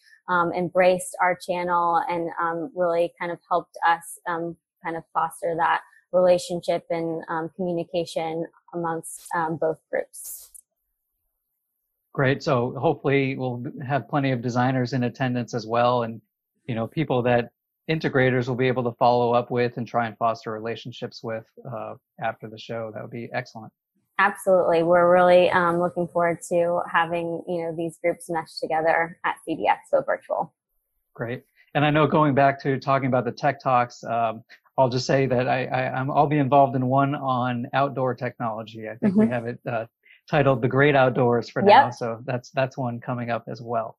embraced 0.57 1.17
our 1.23 1.37
channel 1.37 2.03
and 2.09 2.31
really 2.75 3.13
kind 3.19 3.31
of 3.31 3.39
helped 3.49 3.77
us 3.87 4.19
kind 4.27 4.97
of 4.97 5.05
foster 5.15 5.55
that 5.57 5.81
relationship 6.15 6.85
and 6.91 7.23
um, 7.29 7.51
communication 7.57 8.47
amongst 8.73 9.27
um, 9.35 9.57
both 9.57 9.81
groups. 9.91 10.51
Great. 12.13 12.43
So 12.43 12.75
hopefully 12.79 13.37
we'll 13.37 13.65
have 13.85 14.09
plenty 14.09 14.31
of 14.31 14.41
designers 14.41 14.93
in 14.93 15.03
attendance 15.03 15.53
as 15.53 15.67
well, 15.67 16.05
and 16.05 16.23
you 16.67 16.75
know 16.77 16.87
people 16.87 17.23
that 17.23 17.51
integrators 17.91 18.47
will 18.49 18.55
be 18.55 18.69
able 18.69 18.85
to 18.85 18.93
follow 18.93 19.33
up 19.33 19.51
with 19.51 19.77
and 19.77 19.87
try 19.87 20.07
and 20.07 20.17
foster 20.17 20.53
relationships 20.53 21.23
with 21.25 21.45
uh, 21.71 21.95
after 22.23 22.49
the 22.49 22.59
show. 22.59 22.93
That 22.95 23.03
would 23.03 23.11
be 23.11 23.29
excellent. 23.35 23.73
Absolutely, 24.21 24.85
we're 24.85 25.13
really 25.13 25.51
um, 25.51 25.81
looking 25.81 26.07
forward 26.07 26.39
to 26.51 26.83
having 26.89 27.43
you 27.49 27.65
know 27.65 27.75
these 27.77 27.99
groups 27.99 28.31
mesh 28.31 28.61
together 28.61 29.19
at 29.25 29.35
CEDIA 29.47 29.75
Expo 29.75 30.07
Virtual. 30.07 30.55
Great. 31.15 31.43
And 31.75 31.85
I 31.85 31.91
know 31.91 32.07
going 32.07 32.35
back 32.35 32.63
to 32.63 32.79
talking 32.79 33.09
about 33.09 33.25
the 33.25 33.33
tech 33.33 33.61
talks, 33.61 34.05
um, 34.05 34.45
I'll 34.77 34.89
just 34.89 35.07
say 35.07 35.27
that 35.27 35.49
I, 35.49 35.67
I 35.67 36.01
am 36.01 36.11
I'll 36.11 36.27
be 36.27 36.39
involved 36.39 36.75
in 36.75 36.87
one 36.87 37.15
on 37.15 37.67
outdoor 37.73 38.15
technology. 38.15 38.89
I 38.89 38.97
think 38.97 39.13
mm-hmm. 39.13 39.21
we 39.21 39.29
have 39.29 39.47
it 39.47 39.61
uh, 39.71 39.87
titled 40.29 40.63
"The 40.63 40.69
Great 40.69 40.97
Outdoors" 40.97 41.49
for 41.49 41.63
now, 41.63 41.91
so 41.91 42.21
that's 42.25 42.51
that's 42.51 42.77
one 42.77 43.01
coming 43.01 43.31
up 43.31 43.45
as 43.49 43.61
well. 43.63 43.99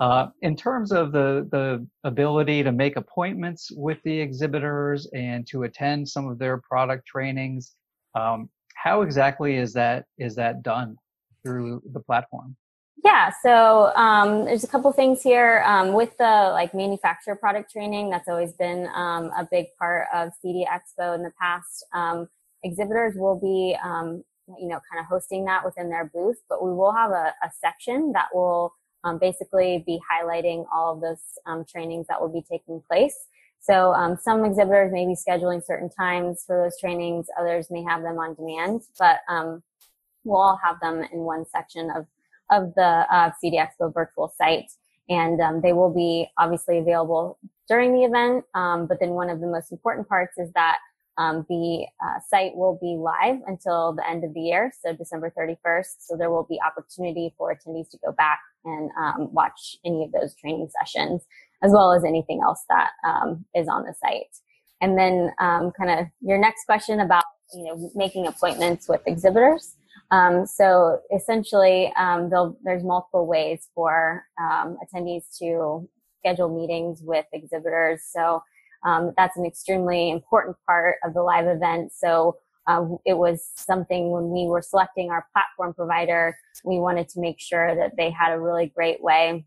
Uh, 0.00 0.28
in 0.42 0.56
terms 0.56 0.92
of 0.92 1.12
the 1.12 1.48
the 1.50 1.86
ability 2.04 2.62
to 2.62 2.72
make 2.72 2.96
appointments 2.96 3.70
with 3.74 3.98
the 4.04 4.20
exhibitors 4.20 5.08
and 5.14 5.46
to 5.46 5.62
attend 5.62 6.08
some 6.08 6.28
of 6.28 6.38
their 6.38 6.58
product 6.58 7.06
trainings, 7.06 7.74
um, 8.14 8.50
how 8.74 9.02
exactly 9.02 9.56
is 9.56 9.72
that 9.72 10.04
is 10.18 10.34
that 10.34 10.62
done 10.62 10.96
through 11.44 11.82
the 11.92 12.00
platform? 12.00 12.56
Yeah, 13.04 13.32
so 13.42 13.92
um, 13.96 14.44
there's 14.44 14.62
a 14.62 14.68
couple 14.68 14.92
things 14.92 15.22
here 15.22 15.64
um, 15.66 15.92
with 15.92 16.16
the 16.18 16.50
like 16.52 16.72
manufacturer 16.72 17.34
product 17.34 17.72
training. 17.72 18.10
That's 18.10 18.28
always 18.28 18.52
been 18.52 18.88
um, 18.94 19.32
a 19.36 19.46
big 19.50 19.66
part 19.76 20.06
of 20.14 20.30
CEDIA 20.44 20.66
Expo 20.68 21.14
in 21.16 21.24
the 21.24 21.32
past. 21.40 21.84
Um, 21.92 22.28
exhibitors 22.62 23.14
will 23.16 23.40
be, 23.40 23.76
um, 23.82 24.22
you 24.56 24.68
know, 24.68 24.78
kind 24.88 25.00
of 25.00 25.06
hosting 25.06 25.44
that 25.46 25.64
within 25.64 25.88
their 25.88 26.12
booth, 26.14 26.36
but 26.48 26.64
we 26.64 26.70
will 26.72 26.92
have 26.92 27.10
a, 27.10 27.34
a 27.42 27.50
section 27.60 28.12
that 28.12 28.28
will 28.32 28.72
um, 29.02 29.18
basically 29.18 29.82
be 29.84 29.98
highlighting 30.08 30.64
all 30.72 30.94
of 30.94 31.00
those 31.00 31.66
trainings 31.68 32.06
that 32.06 32.20
will 32.20 32.32
be 32.32 32.44
taking 32.48 32.80
place. 32.88 33.16
So 33.60 34.16
some 34.20 34.44
exhibitors 34.44 34.92
may 34.92 35.06
be 35.06 35.14
scheduling 35.14 35.64
certain 35.64 35.88
times 35.88 36.44
for 36.46 36.64
those 36.64 36.78
trainings. 36.80 37.26
Others 37.38 37.66
may 37.70 37.82
have 37.84 38.02
them 38.02 38.18
on 38.18 38.34
demand, 38.34 38.82
but 38.98 39.20
we'll 40.24 40.40
all 40.40 40.60
have 40.64 40.80
them 40.80 41.04
in 41.12 41.20
one 41.20 41.44
section 41.46 41.90
of 41.90 42.06
of 42.52 42.74
the 42.74 43.06
uh, 43.10 43.30
CEDIA 43.42 43.66
Expo 43.66 43.92
virtual 43.92 44.32
site. 44.36 44.70
And 45.08 45.40
um, 45.40 45.60
they 45.62 45.72
will 45.72 45.92
be 45.92 46.28
obviously 46.38 46.78
available 46.78 47.38
during 47.68 47.92
the 47.92 48.04
event. 48.04 48.44
Um, 48.54 48.86
but 48.86 49.00
then 49.00 49.10
one 49.10 49.30
of 49.30 49.40
the 49.40 49.46
most 49.46 49.72
important 49.72 50.08
parts 50.08 50.38
is 50.38 50.52
that 50.52 50.78
um, 51.18 51.44
the 51.48 51.86
uh, 52.02 52.20
site 52.26 52.54
will 52.54 52.78
be 52.80 52.96
live 52.96 53.40
until 53.46 53.92
the 53.92 54.08
end 54.08 54.24
of 54.24 54.32
the 54.34 54.40
year, 54.40 54.72
so 54.82 54.94
December 54.94 55.32
31st. 55.38 55.96
So 55.98 56.16
there 56.16 56.30
will 56.30 56.46
be 56.48 56.58
opportunity 56.66 57.34
for 57.36 57.54
attendees 57.54 57.90
to 57.90 57.98
go 58.04 58.12
back 58.12 58.40
and 58.64 58.90
um, 58.98 59.32
watch 59.32 59.76
any 59.84 60.04
of 60.04 60.12
those 60.12 60.34
training 60.34 60.68
sessions, 60.80 61.22
as 61.62 61.72
well 61.72 61.92
as 61.92 62.04
anything 62.04 62.40
else 62.42 62.64
that 62.68 62.90
um, 63.06 63.44
is 63.54 63.68
on 63.68 63.82
the 63.82 63.94
site. 64.00 64.34
And 64.80 64.98
then 64.98 65.32
um, 65.38 65.70
kind 65.72 65.90
of 65.90 66.06
your 66.20 66.38
next 66.38 66.64
question 66.64 67.00
about 67.00 67.24
you 67.54 67.64
know 67.64 67.90
making 67.94 68.26
appointments 68.26 68.88
with 68.88 69.02
exhibitors. 69.06 69.76
Um, 70.12 70.44
so 70.44 71.00
essentially, 71.14 71.90
um, 71.96 72.30
there's 72.62 72.84
multiple 72.84 73.26
ways 73.26 73.68
for 73.74 74.24
um, 74.38 74.76
attendees 74.84 75.24
to 75.38 75.88
schedule 76.18 76.54
meetings 76.54 77.00
with 77.02 77.24
exhibitors. 77.32 78.02
So 78.12 78.42
um, 78.84 79.12
that's 79.16 79.38
an 79.38 79.46
extremely 79.46 80.10
important 80.10 80.56
part 80.66 80.96
of 81.02 81.14
the 81.14 81.22
live 81.22 81.46
event. 81.46 81.92
So 81.92 82.36
uh, 82.66 82.84
it 83.06 83.14
was 83.14 83.50
something 83.56 84.10
when 84.10 84.30
we 84.30 84.46
were 84.46 84.62
selecting 84.62 85.10
our 85.10 85.26
platform 85.32 85.72
provider, 85.72 86.36
we 86.62 86.78
wanted 86.78 87.08
to 87.08 87.20
make 87.20 87.40
sure 87.40 87.74
that 87.74 87.96
they 87.96 88.10
had 88.10 88.32
a 88.32 88.40
really 88.40 88.66
great 88.66 89.02
way 89.02 89.44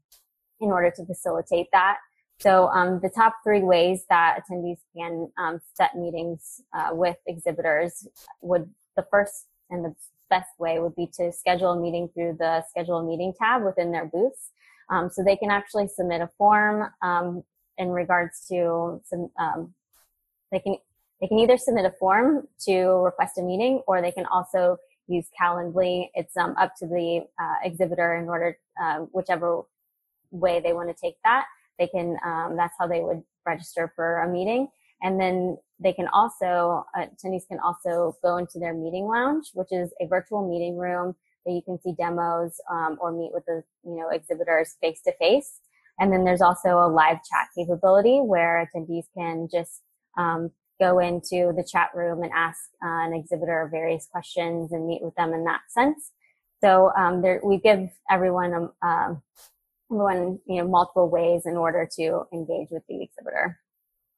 in 0.60 0.72
order 0.72 0.92
to 0.96 1.06
facilitate 1.06 1.68
that. 1.74 1.98
So 2.40 2.68
um, 2.70 3.00
the 3.02 3.10
top 3.10 3.36
three 3.44 3.62
ways 3.62 4.06
that 4.10 4.40
attendees 4.40 4.80
can 4.98 5.30
um, 5.38 5.62
set 5.76 5.96
meetings 5.96 6.62
uh, 6.74 6.90
with 6.92 7.18
exhibitors 7.28 8.08
would 8.42 8.70
the 8.98 9.06
first 9.12 9.46
and 9.70 9.86
the 9.86 9.94
best 10.30 10.50
way 10.60 10.80
would 10.80 10.96
be 10.96 11.08
to 11.18 11.32
schedule 11.32 11.72
a 11.72 11.80
meeting 11.80 12.10
through 12.14 12.38
the 12.40 12.64
schedule 12.70 12.98
a 12.98 13.04
meeting 13.04 13.34
tab 13.38 13.64
within 13.64 13.92
their 13.92 14.06
booths. 14.06 14.52
Um, 14.90 15.10
so 15.10 15.24
they 15.24 15.36
can 15.36 15.50
actually 15.50 15.88
submit 15.88 16.22
a 16.22 16.30
form 16.38 16.90
um, 17.02 17.44
in 17.78 17.90
regards 17.90 18.46
to 18.50 19.02
some. 19.06 19.30
Um, 19.40 19.74
they 20.52 20.60
can 20.60 20.78
they 21.22 21.28
can 21.28 21.40
either 21.40 21.58
submit 21.58 21.86
a 21.86 21.92
form 21.92 22.48
to 22.68 22.86
request 23.04 23.38
a 23.38 23.42
meeting, 23.42 23.82
or 23.88 24.02
they 24.02 24.12
can 24.12 24.26
also 24.26 24.78
use 25.08 25.28
Calendly. 25.40 26.10
It's 26.14 26.36
um, 26.38 26.56
up 26.60 26.74
to 26.80 26.88
the 26.88 27.26
uh, 27.40 27.56
exhibitor 27.64 28.16
in 28.16 28.28
order 28.28 28.58
uh, 28.82 29.00
whichever 29.12 29.64
way 30.32 30.60
they 30.60 30.74
want 30.74 30.90
to 30.90 30.96
take 31.00 31.16
that. 31.24 31.46
They 31.80 31.88
can. 31.88 32.18
Um, 32.26 32.56
that's 32.56 32.76
how 32.78 32.88
they 32.88 33.02
would 33.02 33.24
register 33.46 33.92
for 33.96 34.20
a 34.20 34.30
meeting, 34.30 34.68
and 35.02 35.20
then 35.20 35.58
they 35.80 35.94
can 35.94 36.08
also 36.14 36.86
uh, 36.98 37.06
attendees 37.06 37.48
can 37.48 37.60
also 37.60 38.16
go 38.24 38.38
into 38.38 38.60
their 38.60 38.74
meeting 38.74 39.06
lounge, 39.06 39.52
which 39.54 39.72
is 39.72 39.92
a 40.02 40.08
virtual 40.08 40.48
meeting 40.48 40.78
room 40.78 41.16
that 41.46 41.52
you 41.52 41.62
can 41.62 41.80
see 41.82 41.94
demos 41.98 42.60
um, 42.72 42.98
or 43.00 43.12
meet 43.12 43.32
with 43.34 43.46
the 43.46 43.64
you 43.84 43.96
know 43.96 44.10
exhibitors 44.10 44.78
face 44.82 45.02
to 45.06 45.14
face. 45.18 45.60
And 46.00 46.12
then 46.12 46.26
there's 46.26 46.42
also 46.42 46.80
a 46.80 46.92
live 46.92 47.18
chat 47.30 47.48
capability 47.56 48.20
where 48.20 48.68
attendees 48.68 49.06
can 49.18 49.48
just 49.52 49.82
um, 50.18 50.52
go 50.80 51.00
into 51.00 51.54
the 51.56 51.66
chat 51.70 51.90
room 51.94 52.22
and 52.24 52.32
ask 52.34 52.60
uh, 52.84 53.06
an 53.06 53.14
exhibitor 53.14 53.70
various 53.72 54.08
questions 54.12 54.74
and 54.74 54.86
meet 54.86 55.02
with 55.02 55.16
them 55.16 55.34
in 55.34 55.46
that 55.46 55.62
sense. 55.70 56.12
So 56.62 56.92
um, 56.98 57.22
there, 57.22 57.40
we 57.44 57.60
give 57.60 57.90
everyone 58.10 58.54
um, 58.54 58.72
um 58.82 59.22
everyone 59.92 60.40
you 60.48 60.62
know 60.62 60.68
multiple 60.68 61.10
ways 61.10 61.44
in 61.46 61.56
order 61.58 61.88
to 61.98 62.24
engage 62.34 62.70
with 62.72 62.84
the 62.90 63.04
exhibitor. 63.04 63.60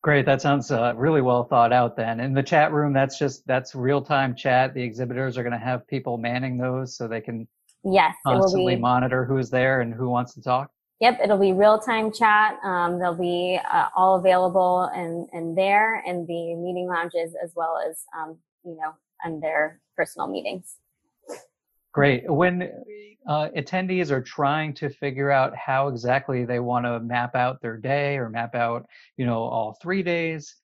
Great. 0.08 0.26
That 0.26 0.42
sounds 0.42 0.72
uh, 0.72 0.94
really 0.96 1.20
well 1.20 1.44
thought 1.44 1.74
out 1.74 1.98
then. 1.98 2.22
In 2.22 2.34
the 2.34 2.42
chat 2.42 2.72
room, 2.72 2.94
that's 2.94 3.20
just, 3.20 3.46
that's 3.46 3.76
real 3.76 4.02
time 4.02 4.38
chat. 4.38 4.74
The 4.74 4.82
exhibitors 4.82 5.38
are 5.38 5.44
going 5.44 5.52
to 5.52 5.60
have 5.60 5.86
people 5.86 6.18
manning 6.18 6.58
those 6.58 6.96
so 6.96 7.10
they 7.10 7.20
can 7.20 7.46
yes, 7.84 8.16
constantly 8.26 8.76
be, 8.76 8.82
monitor 8.82 9.26
who's 9.26 9.50
there 9.50 9.82
and 9.82 9.94
who 9.94 10.08
wants 10.08 10.34
to 10.36 10.42
talk. 10.42 10.72
Yep. 11.02 11.20
It'll 11.22 11.38
be 11.38 11.52
real 11.52 11.78
time 11.78 12.14
chat. 12.14 12.58
Um, 12.64 13.00
they'll 13.00 13.20
be 13.20 13.60
uh, 13.70 13.90
all 13.98 14.16
available 14.18 14.84
and, 14.96 15.28
and 15.34 15.58
there 15.58 16.02
in 16.08 16.26
the 16.26 16.56
meeting 16.56 16.88
lounges 16.88 17.36
as 17.44 17.52
well 17.54 17.78
as, 17.78 18.06
um, 18.18 18.38
you 18.64 18.78
know, 18.78 18.94
and 19.26 19.44
their 19.44 19.82
personal 19.98 20.30
meetings. 20.30 20.78
Great. 21.98 22.32
When 22.32 22.62
uh, 23.28 23.50
attendees 23.58 24.12
are 24.12 24.22
trying 24.22 24.76
to 24.76 24.90
figure 24.90 25.32
out 25.32 25.56
how 25.56 25.88
exactly 25.88 26.46
they 26.46 26.60
want 26.60 26.86
to 26.86 27.00
map 27.00 27.36
out 27.36 27.60
their 27.60 27.76
day 27.78 28.18
or 28.18 28.30
map 28.30 28.54
out, 28.54 28.86
you 29.18 29.26
know, 29.26 29.40
all 29.42 29.76
three 29.82 30.04
days, 30.04 30.56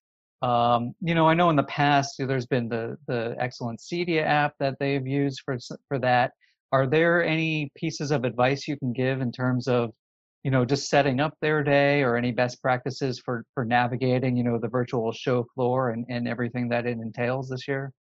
um, 0.44 0.94
you 1.02 1.16
know, 1.16 1.28
I 1.28 1.34
know 1.34 1.50
in 1.50 1.56
the 1.56 1.64
past 1.64 2.16
there's 2.20 2.46
been 2.46 2.70
the 2.70 2.98
the 3.08 3.36
excellent 3.40 3.80
Cedia 3.80 4.22
app 4.24 4.54
that 4.60 4.78
they've 4.80 5.08
used 5.08 5.42
for 5.44 5.58
for 5.88 5.98
that. 6.00 6.34
Are 6.72 6.86
there 6.86 7.24
any 7.26 7.72
pieces 7.76 8.12
of 8.12 8.26
advice 8.26 8.68
you 8.68 8.78
can 8.78 8.94
give 8.94 9.20
in 9.20 9.32
terms 9.32 9.68
of, 9.68 9.92
you 10.44 10.52
know, 10.52 10.66
just 10.66 10.88
setting 10.88 11.20
up 11.20 11.34
their 11.42 11.64
day 11.64 12.04
or 12.04 12.16
any 12.16 12.32
best 12.32 12.62
practices 12.62 13.20
for 13.20 13.44
for 13.56 13.66
navigating, 13.66 14.38
you 14.38 14.44
know, 14.44 14.60
the 14.60 14.68
virtual 14.68 15.12
show 15.12 15.46
floor 15.56 15.90
and, 15.90 16.06
and 16.10 16.28
everything 16.28 16.70
that 16.70 16.86
it 16.86 17.00
entails 17.00 17.50
this 17.50 17.68
year? 17.68 17.92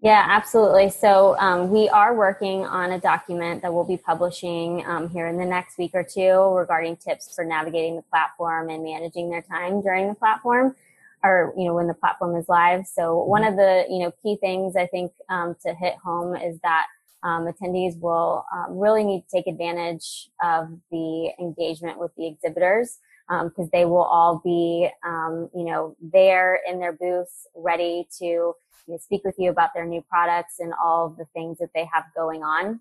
Yeah, 0.00 0.26
absolutely. 0.28 0.90
So 0.90 1.34
um, 1.38 1.70
we 1.70 1.88
are 1.88 2.14
working 2.14 2.66
on 2.66 2.92
a 2.92 3.00
document 3.00 3.62
that 3.62 3.72
we'll 3.72 3.84
be 3.84 3.96
publishing 3.96 4.84
um, 4.86 5.08
here 5.08 5.28
in 5.28 5.38
the 5.38 5.46
next 5.46 5.78
week 5.78 5.92
or 5.94 6.04
two 6.04 6.54
regarding 6.54 6.96
tips 6.96 7.34
for 7.34 7.44
navigating 7.44 7.96
the 7.96 8.02
platform 8.02 8.68
and 8.68 8.84
managing 8.84 9.30
their 9.30 9.40
time 9.40 9.80
during 9.80 10.08
the 10.08 10.14
platform 10.14 10.76
or 11.24 11.54
you 11.56 11.64
know 11.64 11.74
when 11.74 11.88
the 11.88 11.94
platform 11.94 12.36
is 12.36 12.48
live 12.48 12.86
so 12.86 13.24
one 13.24 13.42
mm-hmm. 13.42 13.52
of 13.52 13.56
the 13.56 13.86
you 13.88 13.98
know 14.00 14.12
key 14.22 14.36
things 14.40 14.76
i 14.76 14.86
think 14.86 15.10
um, 15.30 15.56
to 15.64 15.74
hit 15.74 15.94
home 16.04 16.36
is 16.36 16.58
that 16.62 16.86
um, 17.22 17.46
attendees 17.46 17.98
will 17.98 18.44
um, 18.52 18.78
really 18.78 19.02
need 19.02 19.22
to 19.22 19.36
take 19.36 19.46
advantage 19.46 20.28
of 20.42 20.68
the 20.90 21.30
engagement 21.40 21.98
with 21.98 22.10
the 22.16 22.26
exhibitors 22.26 22.98
because 23.26 23.64
um, 23.64 23.70
they 23.72 23.86
will 23.86 24.04
all 24.04 24.42
be 24.44 24.88
um, 25.04 25.48
you 25.54 25.64
know 25.64 25.96
there 26.00 26.60
in 26.68 26.78
their 26.78 26.92
booths 26.92 27.46
ready 27.56 28.06
to 28.18 28.54
you 28.86 28.94
know, 28.94 28.98
speak 28.98 29.22
with 29.24 29.34
you 29.38 29.50
about 29.50 29.70
their 29.74 29.86
new 29.86 30.02
products 30.08 30.56
and 30.58 30.72
all 30.82 31.14
the 31.16 31.26
things 31.34 31.58
that 31.58 31.70
they 31.74 31.88
have 31.92 32.04
going 32.14 32.42
on. 32.42 32.80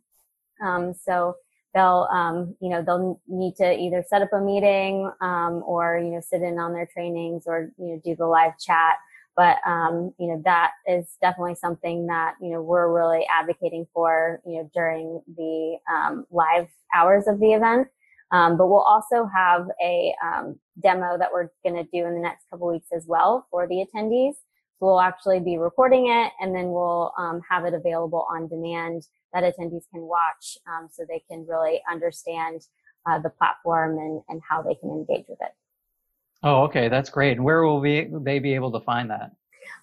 Um, 0.63 0.93
so 0.93 1.35
they'll, 1.73 2.07
um, 2.11 2.55
you 2.61 2.69
know, 2.69 2.83
they'll 2.83 3.19
need 3.27 3.55
to 3.57 3.73
either 3.73 4.03
set 4.07 4.21
up 4.21 4.33
a 4.33 4.39
meeting 4.39 5.09
um, 5.21 5.63
or 5.65 5.97
you 5.97 6.11
know 6.11 6.21
sit 6.21 6.41
in 6.41 6.59
on 6.59 6.73
their 6.73 6.87
trainings 6.91 7.43
or 7.47 7.71
you 7.77 7.87
know 7.87 8.01
do 8.03 8.15
the 8.15 8.25
live 8.25 8.57
chat. 8.59 8.95
But 9.35 9.57
um, 9.65 10.13
you 10.19 10.27
know 10.27 10.41
that 10.45 10.71
is 10.87 11.17
definitely 11.21 11.55
something 11.55 12.07
that 12.07 12.35
you 12.41 12.51
know 12.51 12.61
we're 12.61 12.93
really 12.93 13.25
advocating 13.27 13.87
for 13.93 14.41
you 14.45 14.57
know 14.57 14.69
during 14.73 15.21
the 15.35 15.77
um, 15.91 16.25
live 16.31 16.67
hours 16.95 17.27
of 17.27 17.39
the 17.39 17.53
event. 17.53 17.87
Um, 18.31 18.57
but 18.57 18.67
we'll 18.67 18.79
also 18.79 19.29
have 19.35 19.67
a 19.79 20.11
um, 20.25 20.59
demo 20.81 21.19
that 21.19 21.29
we're 21.31 21.49
going 21.63 21.75
to 21.75 21.83
do 21.83 22.07
in 22.07 22.15
the 22.15 22.19
next 22.19 22.49
couple 22.49 22.67
weeks 22.67 22.87
as 22.91 23.05
well 23.07 23.45
for 23.51 23.67
the 23.67 23.85
attendees 23.85 24.33
we'll 24.79 24.99
actually 24.99 25.39
be 25.39 25.57
recording 25.57 26.07
it 26.07 26.31
and 26.39 26.55
then 26.55 26.71
we'll 26.71 27.13
um, 27.17 27.41
have 27.49 27.65
it 27.65 27.73
available 27.73 28.25
on 28.29 28.47
demand 28.47 29.07
that 29.33 29.43
attendees 29.43 29.83
can 29.91 30.01
watch 30.01 30.57
um, 30.67 30.89
so 30.91 31.03
they 31.07 31.23
can 31.29 31.45
really 31.47 31.81
understand 31.91 32.61
uh, 33.05 33.19
the 33.19 33.29
platform 33.29 33.97
and, 33.97 34.21
and 34.29 34.41
how 34.47 34.61
they 34.61 34.75
can 34.75 34.89
engage 34.89 35.25
with 35.27 35.39
it. 35.41 35.51
Oh, 36.43 36.63
okay, 36.63 36.89
that's 36.89 37.09
great. 37.09 37.37
And 37.37 37.45
where 37.45 37.63
will 37.63 37.79
we, 37.79 38.09
they 38.11 38.39
be 38.39 38.53
able 38.53 38.71
to 38.71 38.81
find 38.81 39.09
that? 39.09 39.31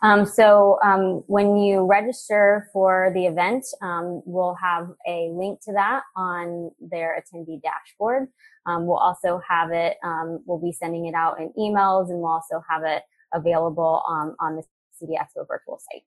Um, 0.02 0.24
so 0.24 0.78
um, 0.82 1.22
when 1.26 1.56
you 1.56 1.86
register 1.86 2.68
for 2.72 3.10
the 3.14 3.26
event, 3.26 3.64
um, 3.82 4.22
we'll 4.24 4.56
have 4.60 4.88
a 5.06 5.30
link 5.32 5.60
to 5.62 5.72
that 5.72 6.02
on 6.16 6.70
their 6.80 7.20
attendee 7.20 7.60
dashboard. 7.62 8.28
Um, 8.66 8.86
we'll 8.86 8.98
also 8.98 9.40
have 9.46 9.70
it. 9.72 9.96
Um, 10.02 10.42
we'll 10.46 10.60
be 10.60 10.72
sending 10.72 11.06
it 11.06 11.14
out 11.14 11.40
in 11.40 11.52
emails, 11.58 12.10
and 12.10 12.18
we'll 12.18 12.32
also 12.32 12.62
have 12.68 12.82
it 12.84 13.02
available 13.32 14.02
um, 14.08 14.36
on 14.40 14.56
the 14.56 14.62
Cedia 15.00 15.18
Expo 15.18 15.46
virtual 15.46 15.78
site. 15.78 16.04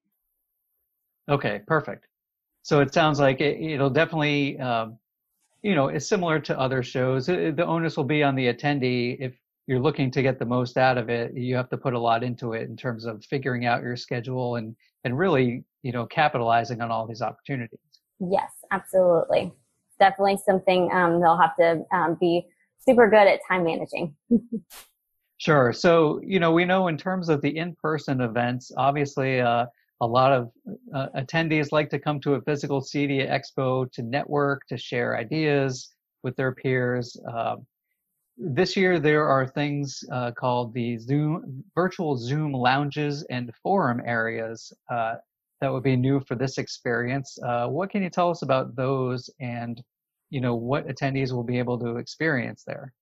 Okay, 1.29 1.61
perfect. 1.67 2.07
So 2.63 2.79
it 2.79 2.93
sounds 2.93 3.19
like 3.19 3.41
it, 3.41 3.79
will 3.79 3.89
definitely, 3.89 4.57
um, 4.59 4.97
you 5.61 5.75
know, 5.75 5.87
it's 5.87 6.07
similar 6.07 6.39
to 6.39 6.59
other 6.59 6.83
shows. 6.83 7.25
The 7.27 7.65
onus 7.65 7.97
will 7.97 8.03
be 8.03 8.23
on 8.23 8.35
the 8.35 8.53
attendee. 8.53 9.17
If 9.19 9.33
you're 9.67 9.79
looking 9.79 10.11
to 10.11 10.21
get 10.21 10.39
the 10.39 10.45
most 10.45 10.77
out 10.77 10.97
of 10.97 11.09
it, 11.09 11.35
you 11.35 11.55
have 11.55 11.69
to 11.69 11.77
put 11.77 11.93
a 11.93 11.99
lot 11.99 12.23
into 12.23 12.53
it 12.53 12.69
in 12.69 12.75
terms 12.75 13.05
of 13.05 13.23
figuring 13.25 13.65
out 13.65 13.81
your 13.81 13.95
schedule 13.95 14.55
and 14.57 14.75
and 15.05 15.17
really, 15.17 15.65
you 15.81 15.91
know, 15.91 16.05
capitalizing 16.05 16.81
on 16.81 16.89
all 16.89 17.05
these 17.05 17.21
opportunities. 17.21 17.79
Yes, 18.19 18.51
absolutely. 18.71 19.51
Definitely 19.99 20.37
something 20.45 20.89
um, 20.93 21.19
they'll 21.21 21.37
have 21.37 21.55
to 21.57 21.83
um, 21.93 22.17
be 22.19 22.45
super 22.79 23.09
good 23.09 23.27
at 23.27 23.39
time 23.47 23.65
managing. 23.65 24.15
Sure. 25.43 25.73
So, 25.73 26.21
you 26.23 26.39
know, 26.39 26.53
we 26.53 26.63
know 26.63 26.87
in 26.87 26.97
terms 26.97 27.27
of 27.27 27.41
the 27.41 27.57
in-person 27.57 28.21
events, 28.21 28.71
obviously, 28.77 29.41
uh, 29.41 29.65
a 29.99 30.07
lot 30.07 30.31
of 30.31 30.49
uh, 30.95 31.07
attendees 31.17 31.73
like 31.73 31.89
to 31.89 31.99
come 31.99 32.21
to 32.21 32.35
a 32.35 32.41
physical 32.41 32.79
Cedia 32.81 33.29
expo 33.29 33.91
to 33.91 34.03
network, 34.03 34.65
to 34.67 34.77
share 34.77 35.17
ideas 35.17 35.93
with 36.23 36.33
their 36.37 36.53
peers. 36.55 37.17
Uh, 37.29 37.57
this 38.37 38.77
year, 38.77 38.99
there 38.99 39.27
are 39.27 39.45
things 39.45 40.03
uh, 40.13 40.31
called 40.31 40.73
the 40.73 40.97
Zoom 40.97 41.63
virtual 41.75 42.15
Zoom 42.15 42.53
lounges 42.53 43.23
and 43.29 43.53
forum 43.61 44.01
areas 44.05 44.71
uh, 44.89 45.15
that 45.61 45.73
would 45.73 45.83
be 45.83 45.97
new 45.97 46.21
for 46.21 46.35
this 46.35 46.57
experience. 46.57 47.37
Uh, 47.45 47.67
what 47.67 47.89
can 47.89 48.01
you 48.01 48.09
tell 48.09 48.29
us 48.29 48.43
about 48.43 48.75
those, 48.77 49.29
and 49.41 49.83
you 50.29 50.41
know 50.41 50.55
what 50.55 50.87
attendees 50.87 51.33
will 51.33 51.43
be 51.43 51.59
able 51.59 51.79
to 51.79 51.97
experience 51.97 52.63
there? 52.65 52.93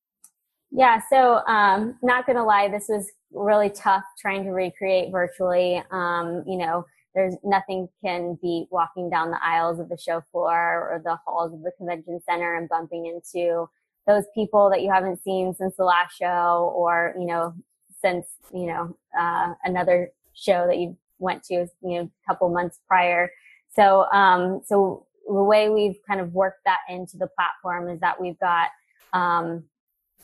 Yeah, 0.72 1.02
so 1.10 1.46
um, 1.48 1.98
not 2.02 2.26
gonna 2.26 2.46
lie, 2.46 2.70
this 2.70 2.88
was 2.88 3.12
really 3.34 3.70
tough 3.70 4.04
trying 4.18 4.44
to 4.46 4.52
recreate 4.52 5.12
virtually. 5.12 5.84
Um, 5.92 6.44
you 6.48 6.58
know, 6.58 6.86
there's 7.14 7.36
nothing 7.44 7.90
can 8.04 8.38
beat 8.42 8.68
walking 8.72 9.10
down 9.10 9.32
the 9.32 9.44
aisles 9.44 9.80
of 9.80 9.90
the 9.90 9.98
show 9.98 10.24
floor 10.32 10.90
or 10.90 11.02
the 11.04 11.18
halls 11.26 11.54
of 11.54 11.62
the 11.62 11.72
convention 11.78 12.22
center 12.28 12.56
and 12.56 12.70
bumping 12.70 13.06
into 13.06 13.70
those 14.08 14.24
people 14.34 14.70
that 14.70 14.82
you 14.82 14.92
haven't 14.92 15.22
seen 15.22 15.54
since 15.54 15.76
the 15.76 15.84
last 15.84 16.18
show 16.18 16.74
or 16.76 17.14
you 17.20 17.26
know 17.26 17.54
since 18.02 18.26
you 18.54 18.66
know 18.66 18.96
uh, 19.18 19.54
another 19.66 20.12
show 20.34 20.66
that 20.68 20.78
you 20.78 20.98
went 21.20 21.44
to 21.44 21.54
you 21.54 21.70
know 21.82 22.02
a 22.02 22.28
couple 22.28 22.50
months 22.50 22.80
prior. 22.88 23.30
So 23.76 24.06
um, 24.12 24.62
so 24.66 25.06
the 25.28 25.44
way 25.44 25.70
we've 25.70 25.98
kind 26.08 26.22
of 26.22 26.34
worked 26.34 26.64
that 26.66 26.80
into 26.90 27.18
the 27.18 27.28
platform 27.28 27.90
is 27.90 28.00
that 28.00 28.20
we've 28.20 28.40
got 28.40 28.70
um, 29.14 29.66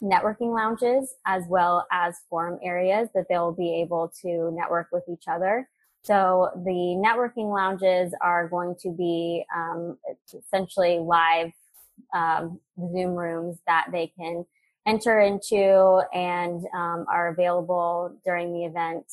networking 0.02 0.54
lounges 0.54 1.16
as 1.26 1.44
well 1.50 1.86
as 1.92 2.16
forum 2.30 2.60
areas 2.64 3.10
that 3.14 3.26
they'll 3.30 3.52
be 3.52 3.82
able 3.82 4.12
to 4.22 4.52
network 4.52 4.88
with 4.92 5.04
each 5.10 5.24
other. 5.28 5.68
So 6.04 6.50
the 6.56 7.02
networking 7.04 7.54
lounges 7.54 8.14
are 8.22 8.48
going 8.48 8.76
to 8.82 8.92
be 8.92 9.44
um, 9.56 9.98
essentially 10.34 11.00
live 11.00 11.52
um, 12.14 12.60
Zoom 12.78 13.12
rooms 13.12 13.58
that 13.68 13.88
they 13.92 14.12
can 14.18 14.46
enter 14.86 15.20
into 15.20 16.02
and 16.14 16.64
um, 16.74 17.06
are 17.12 17.30
available 17.30 18.18
during 18.24 18.54
the 18.54 18.64
event 18.64 19.06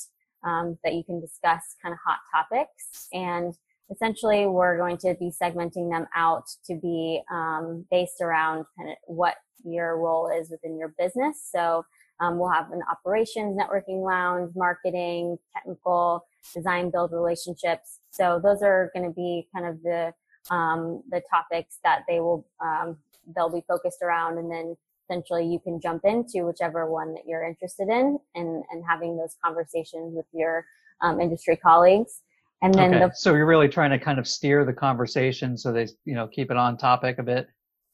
um, 0.45 0.79
that 0.85 0.95
you 0.95 1.03
can 1.03 1.21
discuss 1.21 1.77
kind 1.83 1.93
of 1.93 1.99
hot 2.07 2.21
topics. 2.33 3.09
And 3.13 3.55
essentially, 3.91 4.47
we're 4.47 4.79
going 4.79 4.99
to 4.99 5.15
be 5.19 5.31
segmenting 5.31 5.91
them 5.91 6.07
out 6.15 6.45
to 6.67 6.75
be 6.77 7.23
um, 7.33 7.85
based 7.91 8.21
around 8.21 8.65
kind 8.77 8.91
of 8.91 8.97
what 9.07 9.37
your 9.65 9.99
role 9.99 10.29
is 10.29 10.51
within 10.51 10.79
your 10.79 10.95
business. 10.99 11.49
So 11.51 11.85
um, 12.21 12.39
we'll 12.39 12.51
have 12.51 12.71
an 12.71 12.83
operations 12.91 13.59
networking 13.59 14.05
lounge, 14.05 14.53
marketing, 14.55 15.39
technical, 15.53 16.27
design, 16.55 16.91
build 16.91 17.13
relationships. 17.13 18.01
So 18.11 18.41
those 18.43 18.63
are 18.63 18.91
going 18.95 19.07
to 19.07 19.15
be 19.15 19.49
kind 19.55 19.67
of 19.67 19.83
the 19.83 20.13
um, 20.51 21.03
the 21.11 21.23
topics 21.31 21.79
that 21.85 22.03
they 22.07 22.21
will 22.21 22.47
um, 22.63 22.99
they'll 23.35 23.53
be 23.53 23.65
focused 23.67 24.03
around, 24.03 24.39
and 24.39 24.51
then 24.51 24.77
essentially 25.09 25.47
you 25.47 25.59
can 25.59 25.81
jump 25.81 26.03
into 26.05 26.45
whichever 26.45 26.91
one 26.91 27.15
that 27.15 27.23
you're 27.27 27.45
interested 27.47 27.89
in, 27.89 28.19
and 28.35 28.63
and 28.71 28.85
having 28.89 29.17
those 29.17 29.37
conversations 29.43 30.15
with 30.15 30.27
your 30.33 30.65
um, 31.01 31.21
industry 31.21 31.57
colleagues. 31.57 32.21
And 32.65 32.75
then 32.75 32.95
okay. 32.95 33.05
the, 33.07 33.13
so 33.15 33.35
you're 33.35 33.47
really 33.47 33.69
trying 33.69 33.91
to 33.91 33.99
kind 33.99 34.19
of 34.19 34.27
steer 34.27 34.65
the 34.65 34.73
conversation 34.73 35.57
so 35.57 35.73
they 35.73 35.87
you 36.05 36.15
know 36.15 36.27
keep 36.27 36.51
it 36.51 36.57
on 36.57 36.77
topic 36.77 37.19
a 37.19 37.23
bit. 37.23 37.47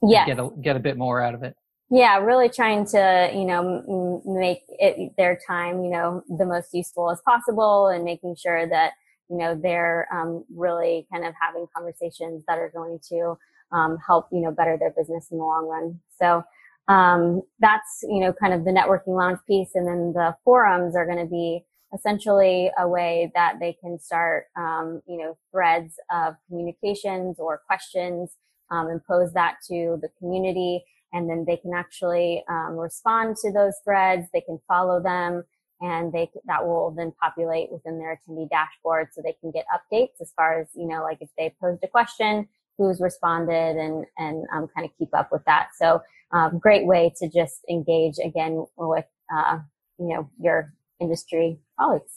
Yeah. 0.02 0.24
Get 0.26 0.38
a 0.38 0.50
get 0.62 0.76
a 0.76 0.80
bit 0.80 0.96
more 0.96 1.20
out 1.20 1.34
of 1.34 1.42
it. 1.42 1.54
Yeah, 1.92 2.18
really 2.18 2.48
trying 2.48 2.86
to, 2.86 3.32
you 3.34 3.44
know, 3.44 4.22
make 4.24 4.62
it 4.68 5.10
their 5.16 5.36
time, 5.44 5.82
you 5.82 5.90
know, 5.90 6.22
the 6.28 6.46
most 6.46 6.68
useful 6.72 7.10
as 7.10 7.20
possible 7.22 7.88
and 7.88 8.04
making 8.04 8.36
sure 8.36 8.68
that, 8.68 8.92
you 9.28 9.36
know, 9.36 9.58
they're 9.60 10.06
um, 10.12 10.44
really 10.54 11.08
kind 11.12 11.26
of 11.26 11.34
having 11.40 11.66
conversations 11.76 12.44
that 12.46 12.58
are 12.58 12.70
going 12.72 13.00
to 13.08 13.36
um, 13.72 13.98
help, 14.06 14.28
you 14.30 14.40
know, 14.40 14.52
better 14.52 14.76
their 14.78 14.92
business 14.96 15.32
in 15.32 15.38
the 15.38 15.44
long 15.44 15.66
run. 15.66 15.98
So 16.16 16.44
um, 16.86 17.42
that's, 17.58 18.04
you 18.04 18.20
know, 18.20 18.32
kind 18.32 18.54
of 18.54 18.64
the 18.64 18.70
networking 18.70 19.16
lounge 19.18 19.40
piece. 19.48 19.70
And 19.74 19.84
then 19.84 20.12
the 20.12 20.36
forums 20.44 20.94
are 20.94 21.06
going 21.06 21.18
to 21.18 21.30
be 21.30 21.64
essentially 21.94 22.70
a 22.78 22.88
way 22.88 23.32
that 23.34 23.56
they 23.60 23.76
can 23.80 23.98
start, 23.98 24.46
um, 24.56 25.02
you 25.06 25.18
know, 25.18 25.36
threads 25.50 25.94
of 26.12 26.34
communications 26.48 27.36
or 27.38 27.62
questions 27.66 28.36
um, 28.70 28.88
and 28.88 29.04
pose 29.04 29.32
that 29.32 29.56
to 29.68 29.98
the 30.00 30.08
community 30.18 30.84
and 31.12 31.28
then 31.28 31.44
they 31.46 31.56
can 31.56 31.72
actually 31.74 32.44
um, 32.48 32.76
respond 32.76 33.36
to 33.36 33.52
those 33.52 33.74
threads. 33.84 34.26
They 34.32 34.40
can 34.40 34.60
follow 34.68 35.02
them, 35.02 35.44
and 35.80 36.12
they 36.12 36.30
that 36.46 36.64
will 36.64 36.92
then 36.96 37.12
populate 37.20 37.70
within 37.72 37.98
their 37.98 38.18
attendee 38.18 38.48
dashboard, 38.48 39.08
so 39.12 39.22
they 39.22 39.36
can 39.40 39.50
get 39.50 39.66
updates 39.74 40.20
as 40.20 40.32
far 40.36 40.60
as 40.60 40.68
you 40.74 40.86
know, 40.86 41.02
like 41.02 41.18
if 41.20 41.28
they 41.36 41.54
posed 41.60 41.82
a 41.82 41.88
question, 41.88 42.48
who's 42.78 43.00
responded, 43.00 43.76
and 43.76 44.06
and 44.18 44.46
um, 44.54 44.68
kind 44.74 44.84
of 44.84 44.96
keep 44.98 45.14
up 45.14 45.30
with 45.32 45.44
that. 45.46 45.68
So, 45.76 46.00
um, 46.32 46.58
great 46.58 46.86
way 46.86 47.12
to 47.18 47.28
just 47.28 47.60
engage 47.68 48.18
again 48.24 48.64
with 48.76 49.06
uh, 49.34 49.58
you 49.98 50.08
know 50.08 50.30
your 50.40 50.72
industry 51.00 51.58
colleagues. 51.80 52.12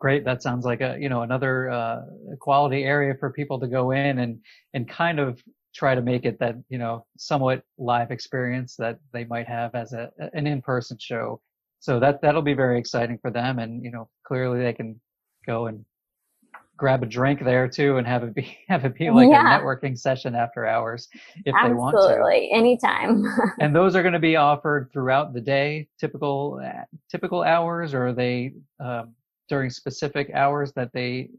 Great. 0.00 0.24
That 0.24 0.42
sounds 0.42 0.64
like 0.64 0.80
a 0.80 0.96
you 1.00 1.08
know 1.08 1.22
another 1.22 1.70
uh, 1.70 2.02
quality 2.38 2.84
area 2.84 3.14
for 3.18 3.32
people 3.32 3.58
to 3.60 3.66
go 3.66 3.90
in 3.90 4.20
and 4.20 4.40
and 4.74 4.88
kind 4.88 5.18
of 5.18 5.42
try 5.74 5.94
to 5.94 6.02
make 6.02 6.24
it 6.24 6.38
that 6.38 6.56
you 6.68 6.78
know 6.78 7.04
somewhat 7.16 7.62
live 7.78 8.10
experience 8.10 8.76
that 8.76 8.98
they 9.12 9.24
might 9.24 9.48
have 9.48 9.74
as 9.74 9.92
a 9.92 10.10
an 10.32 10.46
in-person 10.46 10.96
show 11.00 11.40
so 11.80 12.00
that 12.00 12.22
that'll 12.22 12.42
be 12.42 12.54
very 12.54 12.78
exciting 12.78 13.18
for 13.20 13.30
them 13.30 13.58
and 13.58 13.84
you 13.84 13.90
know 13.90 14.08
clearly 14.26 14.60
they 14.60 14.72
can 14.72 15.00
go 15.46 15.66
and 15.66 15.84
grab 16.78 17.02
a 17.02 17.06
drink 17.06 17.44
there 17.44 17.68
too 17.68 17.96
and 17.98 18.06
have 18.06 18.22
it 18.22 18.34
be 18.34 18.56
have 18.68 18.84
it 18.84 18.94
be 18.96 19.10
like 19.10 19.28
yeah. 19.28 19.58
a 19.58 19.60
networking 19.60 19.98
session 19.98 20.34
after 20.34 20.64
hours 20.64 21.08
if 21.44 21.54
Absolutely. 21.54 21.68
they 21.68 21.74
want 21.74 21.96
to 21.96 22.02
Absolutely, 22.02 22.50
anytime. 22.52 23.24
and 23.60 23.76
those 23.76 23.94
are 23.94 24.02
going 24.02 24.14
to 24.14 24.18
be 24.18 24.36
offered 24.36 24.88
throughout 24.92 25.34
the 25.34 25.40
day, 25.40 25.88
typical 25.98 26.60
uh, 26.64 26.84
typical 27.10 27.42
hours, 27.42 27.92
or 27.92 28.08
are 28.08 28.12
they 28.12 28.54
um, 28.80 29.14
during 29.48 29.68
specific 29.68 30.30
hours 30.32 30.72
that 30.72 30.92
they 30.94 31.30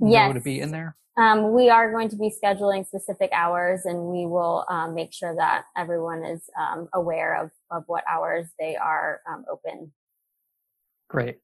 yes. 0.00 0.28
know 0.28 0.32
to 0.32 0.40
be 0.40 0.60
in 0.60 0.70
there? 0.70 0.96
Um, 1.18 1.52
we 1.52 1.68
are 1.68 1.90
going 1.90 2.08
to 2.10 2.16
be 2.16 2.32
scheduling 2.32 2.86
specific 2.86 3.30
hours 3.32 3.80
and 3.86 3.98
we 3.98 4.26
will 4.26 4.64
um, 4.70 4.94
make 4.94 5.12
sure 5.12 5.34
that 5.34 5.64
everyone 5.76 6.24
is 6.24 6.42
um, 6.58 6.88
aware 6.94 7.42
of, 7.42 7.50
of 7.72 7.82
what 7.88 8.04
hours 8.08 8.46
they 8.60 8.76
are 8.76 9.20
um, 9.28 9.44
open. 9.50 9.92
Great. 11.08 11.38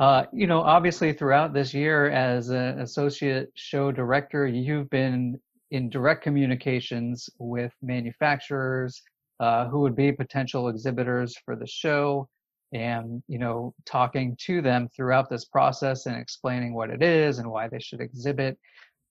Uh, 0.00 0.24
you 0.32 0.46
know, 0.46 0.62
obviously 0.62 1.12
throughout 1.12 1.52
this 1.52 1.74
year 1.74 2.08
as 2.08 2.48
an 2.48 2.80
associate 2.80 3.52
show 3.54 3.92
director, 3.92 4.46
you've 4.46 4.88
been 4.88 5.38
in 5.72 5.90
direct 5.90 6.22
communications 6.22 7.28
with 7.38 7.70
manufacturers 7.82 9.02
uh, 9.40 9.68
who 9.68 9.80
would 9.80 9.94
be 9.94 10.10
potential 10.10 10.68
exhibitors 10.68 11.36
for 11.44 11.54
the 11.54 11.66
show 11.66 12.26
and 12.72 13.22
you 13.26 13.38
know 13.38 13.74
talking 13.84 14.36
to 14.40 14.62
them 14.62 14.88
throughout 14.96 15.28
this 15.28 15.44
process 15.44 16.06
and 16.06 16.16
explaining 16.16 16.72
what 16.72 16.88
it 16.88 17.02
is 17.02 17.38
and 17.38 17.50
why 17.50 17.68
they 17.68 17.78
should 17.78 18.00
exhibit. 18.00 18.56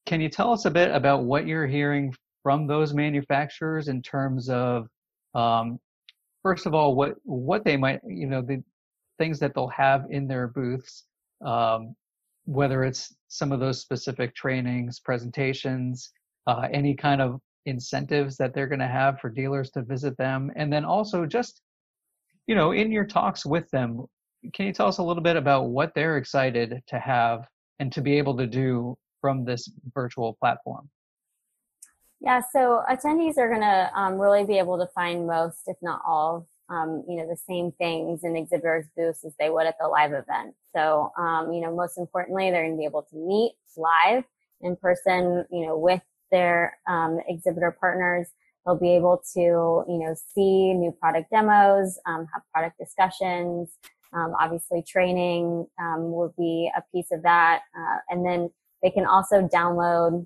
Can 0.07 0.19
you 0.19 0.29
tell 0.29 0.51
us 0.51 0.65
a 0.65 0.71
bit 0.71 0.89
about 0.89 1.23
what 1.23 1.45
you're 1.45 1.67
hearing 1.67 2.13
from 2.41 2.65
those 2.65 2.95
manufacturers 2.95 3.89
in 3.89 4.01
terms 4.01 4.49
of, 4.49 4.87
um, 5.35 5.77
first 6.41 6.65
of 6.65 6.73
all, 6.73 6.95
what 6.95 7.13
what 7.23 7.63
they 7.63 7.77
might, 7.77 7.99
you 8.07 8.25
know, 8.25 8.41
the 8.41 8.63
things 9.19 9.37
that 9.39 9.53
they'll 9.53 9.67
have 9.67 10.05
in 10.09 10.27
their 10.27 10.47
booths, 10.47 11.05
um, 11.45 11.95
whether 12.45 12.83
it's 12.83 13.15
some 13.27 13.51
of 13.51 13.59
those 13.59 13.79
specific 13.79 14.33
trainings, 14.33 14.99
presentations, 14.99 16.11
uh, 16.47 16.67
any 16.73 16.95
kind 16.95 17.21
of 17.21 17.39
incentives 17.67 18.35
that 18.37 18.55
they're 18.55 18.67
going 18.67 18.79
to 18.79 18.87
have 18.87 19.19
for 19.19 19.29
dealers 19.29 19.69
to 19.71 19.83
visit 19.83 20.17
them, 20.17 20.51
and 20.55 20.73
then 20.73 20.83
also 20.83 21.27
just, 21.27 21.61
you 22.47 22.55
know, 22.55 22.71
in 22.71 22.91
your 22.91 23.05
talks 23.05 23.45
with 23.45 23.69
them, 23.69 24.03
can 24.53 24.65
you 24.65 24.73
tell 24.73 24.87
us 24.87 24.97
a 24.97 25.03
little 25.03 25.21
bit 25.21 25.35
about 25.35 25.69
what 25.69 25.93
they're 25.93 26.17
excited 26.17 26.81
to 26.87 26.97
have 26.97 27.45
and 27.79 27.91
to 27.91 28.01
be 28.01 28.17
able 28.17 28.35
to 28.37 28.47
do 28.47 28.97
from 29.21 29.45
this 29.45 29.69
virtual 29.93 30.35
platform? 30.39 30.89
Yeah, 32.21 32.41
so 32.51 32.83
attendees 32.89 33.37
are 33.37 33.47
going 33.47 33.61
to 33.61 33.91
um, 33.93 34.17
really 34.17 34.45
be 34.45 34.57
able 34.57 34.77
to 34.77 34.87
find 34.87 35.27
most, 35.27 35.63
if 35.67 35.77
not 35.81 36.01
all, 36.05 36.47
um, 36.69 37.03
you 37.07 37.17
know, 37.17 37.27
the 37.27 37.35
same 37.35 37.71
things 37.73 38.23
in 38.23 38.35
exhibitors' 38.35 38.85
booths 38.95 39.23
as 39.25 39.33
they 39.39 39.49
would 39.49 39.65
at 39.65 39.75
the 39.79 39.87
live 39.87 40.11
event. 40.11 40.55
So, 40.75 41.11
um, 41.17 41.51
you 41.51 41.61
know, 41.61 41.75
most 41.75 41.97
importantly, 41.97 42.51
they're 42.51 42.63
going 42.63 42.75
to 42.75 42.77
be 42.77 42.85
able 42.85 43.03
to 43.03 43.15
meet 43.15 43.53
live 43.75 44.23
in 44.61 44.75
person, 44.75 45.45
you 45.51 45.65
know, 45.65 45.77
with 45.77 46.01
their 46.31 46.77
um, 46.87 47.19
exhibitor 47.27 47.75
partners. 47.79 48.27
They'll 48.65 48.77
be 48.77 48.95
able 48.95 49.21
to, 49.33 49.39
you 49.39 49.85
know, 49.87 50.15
see 50.35 50.73
new 50.73 50.91
product 50.91 51.31
demos, 51.31 51.97
um, 52.05 52.27
have 52.33 52.43
product 52.53 52.77
discussions. 52.77 53.69
Um, 54.13 54.33
obviously, 54.39 54.83
training 54.83 55.67
will 55.97 56.33
be 56.37 56.71
a 56.75 56.83
piece 56.91 57.11
of 57.11 57.21
that, 57.23 57.61
uh, 57.77 57.97
and 58.09 58.25
then 58.25 58.49
they 58.81 58.89
can 58.89 59.05
also 59.05 59.47
download 59.47 60.25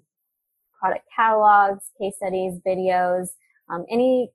product 0.80 1.06
catalogs, 1.16 1.86
case 2.00 2.16
studies, 2.18 2.60
videos, 2.66 3.30
um, 3.70 3.86
any 3.90 4.32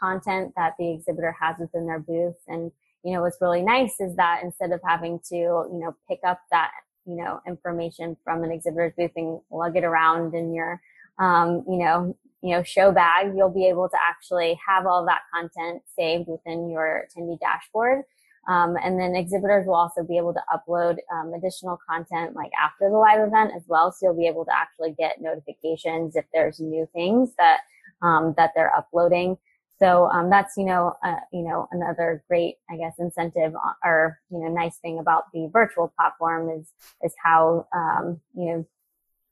content 0.00 0.52
that 0.56 0.74
the 0.78 0.92
exhibitor 0.92 1.34
has 1.40 1.56
within 1.58 1.86
their 1.86 1.98
booth. 1.98 2.36
And, 2.46 2.70
you 3.04 3.12
know, 3.12 3.22
what's 3.22 3.38
really 3.40 3.62
nice 3.62 4.00
is 4.00 4.16
that 4.16 4.40
instead 4.42 4.72
of 4.72 4.80
having 4.84 5.20
to, 5.28 5.36
you 5.36 5.80
know, 5.82 5.94
pick 6.08 6.20
up 6.26 6.40
that, 6.50 6.70
you 7.06 7.16
know, 7.16 7.40
information 7.46 8.16
from 8.24 8.44
an 8.44 8.52
exhibitor's 8.52 8.92
booth 8.96 9.12
and 9.16 9.40
lug 9.50 9.76
it 9.76 9.84
around 9.84 10.34
in 10.34 10.54
your, 10.54 10.80
um, 11.18 11.64
you 11.68 11.78
know, 11.78 12.16
you 12.42 12.50
know, 12.50 12.62
show 12.62 12.92
bag, 12.92 13.32
you'll 13.36 13.50
be 13.50 13.66
able 13.66 13.88
to 13.88 13.96
actually 14.00 14.58
have 14.66 14.86
all 14.86 15.04
that 15.04 15.22
content 15.34 15.82
saved 15.96 16.28
within 16.28 16.70
your 16.70 17.04
attendee 17.08 17.38
dashboard 17.40 18.04
um, 18.48 18.76
and 18.82 18.98
then 18.98 19.14
exhibitors 19.14 19.66
will 19.66 19.74
also 19.74 20.02
be 20.02 20.16
able 20.16 20.32
to 20.32 20.42
upload 20.52 20.96
um, 21.12 21.34
additional 21.34 21.78
content 21.88 22.34
like 22.34 22.50
after 22.60 22.88
the 22.88 22.96
live 22.96 23.20
event 23.20 23.52
as 23.54 23.62
well. 23.68 23.92
So 23.92 24.06
you'll 24.06 24.16
be 24.16 24.26
able 24.26 24.46
to 24.46 24.52
actually 24.54 24.94
get 24.98 25.20
notifications 25.20 26.16
if 26.16 26.24
there's 26.32 26.58
new 26.58 26.88
things 26.94 27.32
that 27.38 27.60
um, 28.00 28.34
that 28.38 28.52
they're 28.56 28.74
uploading. 28.74 29.36
So 29.78 30.08
um, 30.10 30.28
that's 30.30 30.56
you 30.56 30.64
know 30.64 30.94
uh, 31.04 31.20
you 31.32 31.42
know 31.42 31.68
another 31.70 32.24
great 32.28 32.56
I 32.70 32.76
guess 32.76 32.94
incentive 32.98 33.54
uh, 33.54 33.72
or 33.84 34.18
you 34.30 34.38
know 34.40 34.48
nice 34.48 34.78
thing 34.78 34.98
about 34.98 35.24
the 35.32 35.48
virtual 35.52 35.92
platform 35.96 36.50
is 36.50 36.72
is 37.02 37.14
how 37.22 37.66
um, 37.74 38.20
you 38.34 38.46
know 38.46 38.66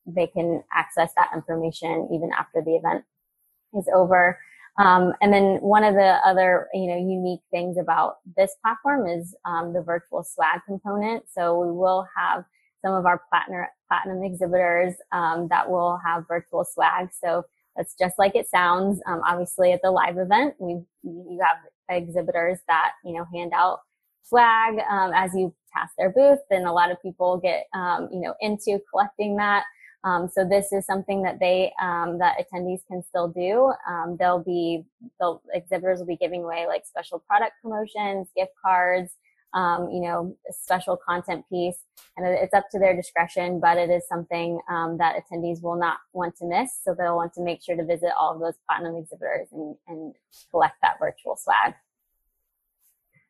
they 0.07 0.27
can 0.29 0.63
access 0.73 1.11
that 1.17 1.31
information 1.35 2.09
even 2.13 2.31
after 2.37 2.63
the 2.63 2.77
event 2.77 3.05
is 3.77 3.89
over. 3.95 4.39
Um, 4.79 5.15
and 5.23 5.33
then 5.33 5.57
one 5.63 5.85
of 5.85 5.95
the 5.95 6.21
other, 6.25 6.69
you 6.75 6.87
know, 6.87 6.97
unique 6.97 7.41
things 7.51 7.79
about 7.79 8.17
this 8.37 8.55
platform 8.63 9.09
is 9.09 9.35
um, 9.45 9.73
the 9.73 9.81
virtual 9.81 10.23
swag 10.23 10.61
component. 10.67 11.25
So 11.33 11.59
we 11.59 11.73
will 11.73 12.07
have 12.17 12.45
some 12.85 12.95
of 12.95 13.07
our 13.07 13.23
platinum 13.31 13.67
platinum 13.89 14.23
exhibitors 14.23 14.95
um, 15.13 15.49
that 15.49 15.71
will 15.71 15.99
have 16.05 16.29
virtual 16.29 16.65
swag. 16.65 17.09
So 17.13 17.45
that's 17.77 17.95
just 17.95 18.19
like 18.19 18.35
it 18.35 18.49
sounds. 18.49 19.01
Um, 19.07 19.23
obviously, 19.27 19.73
at 19.73 19.81
the 19.83 19.91
live 19.91 20.19
event, 20.19 20.55
we 20.59 20.81
you 21.03 21.39
have 21.41 21.59
exhibitors 21.89 22.59
that 22.69 22.93
you 23.05 23.13
know 23.13 23.27
hand 23.33 23.53
out 23.55 23.81
swag 24.23 24.79
um, 24.91 25.13
as 25.15 25.33
you 25.35 25.55
pass 25.73 25.91
their 25.99 26.11
booth, 26.11 26.41
and 26.51 26.67
a 26.67 26.73
lot 26.73 26.91
of 26.91 27.01
people 27.03 27.39
get 27.39 27.67
um, 27.75 28.09
you 28.13 28.21
know 28.21 28.35
into 28.41 28.81
collecting 28.91 29.37
that. 29.37 29.65
Um, 30.05 30.29
so 30.33 30.47
this 30.49 30.73
is 30.73 30.87
something 30.87 31.23
that 31.23 31.41
they 31.41 31.73
um, 31.81 32.19
that 32.19 32.37
attendees 32.39 32.81
can 32.87 33.03
still 33.03 33.29
do. 33.29 33.73
Um, 33.89 34.17
they'll 34.19 34.43
be 34.43 34.85
the 35.19 35.39
exhibitors 35.53 35.99
will 35.99 36.07
be 36.07 36.17
giving 36.17 36.45
away 36.45 36.67
like 36.67 36.87
special 36.87 37.19
product 37.19 37.53
promotions, 37.63 38.29
gift 38.37 38.53
cards, 38.63 39.13
um, 39.57 39.89
you 39.91 40.03
know, 40.03 40.37
special 40.51 40.97
content 40.97 41.45
piece, 41.51 41.79
and 42.17 42.27
it's 42.27 42.55
up 42.55 42.67
to 42.71 42.79
their 42.79 42.95
discretion. 42.95 43.59
But 43.59 43.79
it 43.79 43.91
is 43.91 44.07
something 44.07 44.61
um, 44.71 44.99
that 44.99 45.17
attendees 45.17 45.63
will 45.63 45.79
not 45.79 45.97
want 46.13 46.37
to 46.37 46.47
miss. 46.47 46.71
So 46.85 46.95
they'll 46.97 47.17
want 47.17 47.33
to 47.35 47.43
make 47.43 47.63
sure 47.65 47.75
to 47.75 47.85
visit 47.85 48.11
all 48.21 48.35
of 48.35 48.41
those 48.41 48.55
platinum 48.69 48.97
exhibitors 48.97 49.49
and, 49.53 49.75
and 49.89 50.15
collect 50.51 50.75
that 50.83 50.99
virtual 51.01 51.37
swag. 51.37 51.75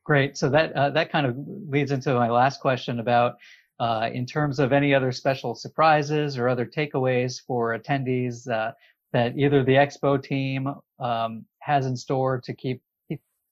Great. 0.04 0.36
So 0.36 0.50
that 0.50 0.72
uh, 0.72 0.90
that 0.90 1.10
kind 1.10 1.26
of 1.26 1.36
leads 1.68 1.92
into 1.92 2.12
my 2.14 2.30
last 2.30 2.60
question 2.60 3.00
about 3.00 3.36
uh, 3.78 4.10
in 4.12 4.26
terms 4.26 4.58
of 4.58 4.72
any 4.72 4.94
other 4.94 5.12
special 5.12 5.54
surprises 5.54 6.38
or 6.38 6.48
other 6.48 6.66
takeaways 6.66 7.40
for 7.46 7.78
attendees 7.78 8.50
uh, 8.50 8.72
that 9.12 9.38
either 9.38 9.64
the 9.64 9.72
expo 9.72 10.20
team 10.20 10.74
um, 10.98 11.44
has 11.60 11.86
in 11.86 11.96
store 11.96 12.40
to 12.44 12.54
keep 12.54 12.82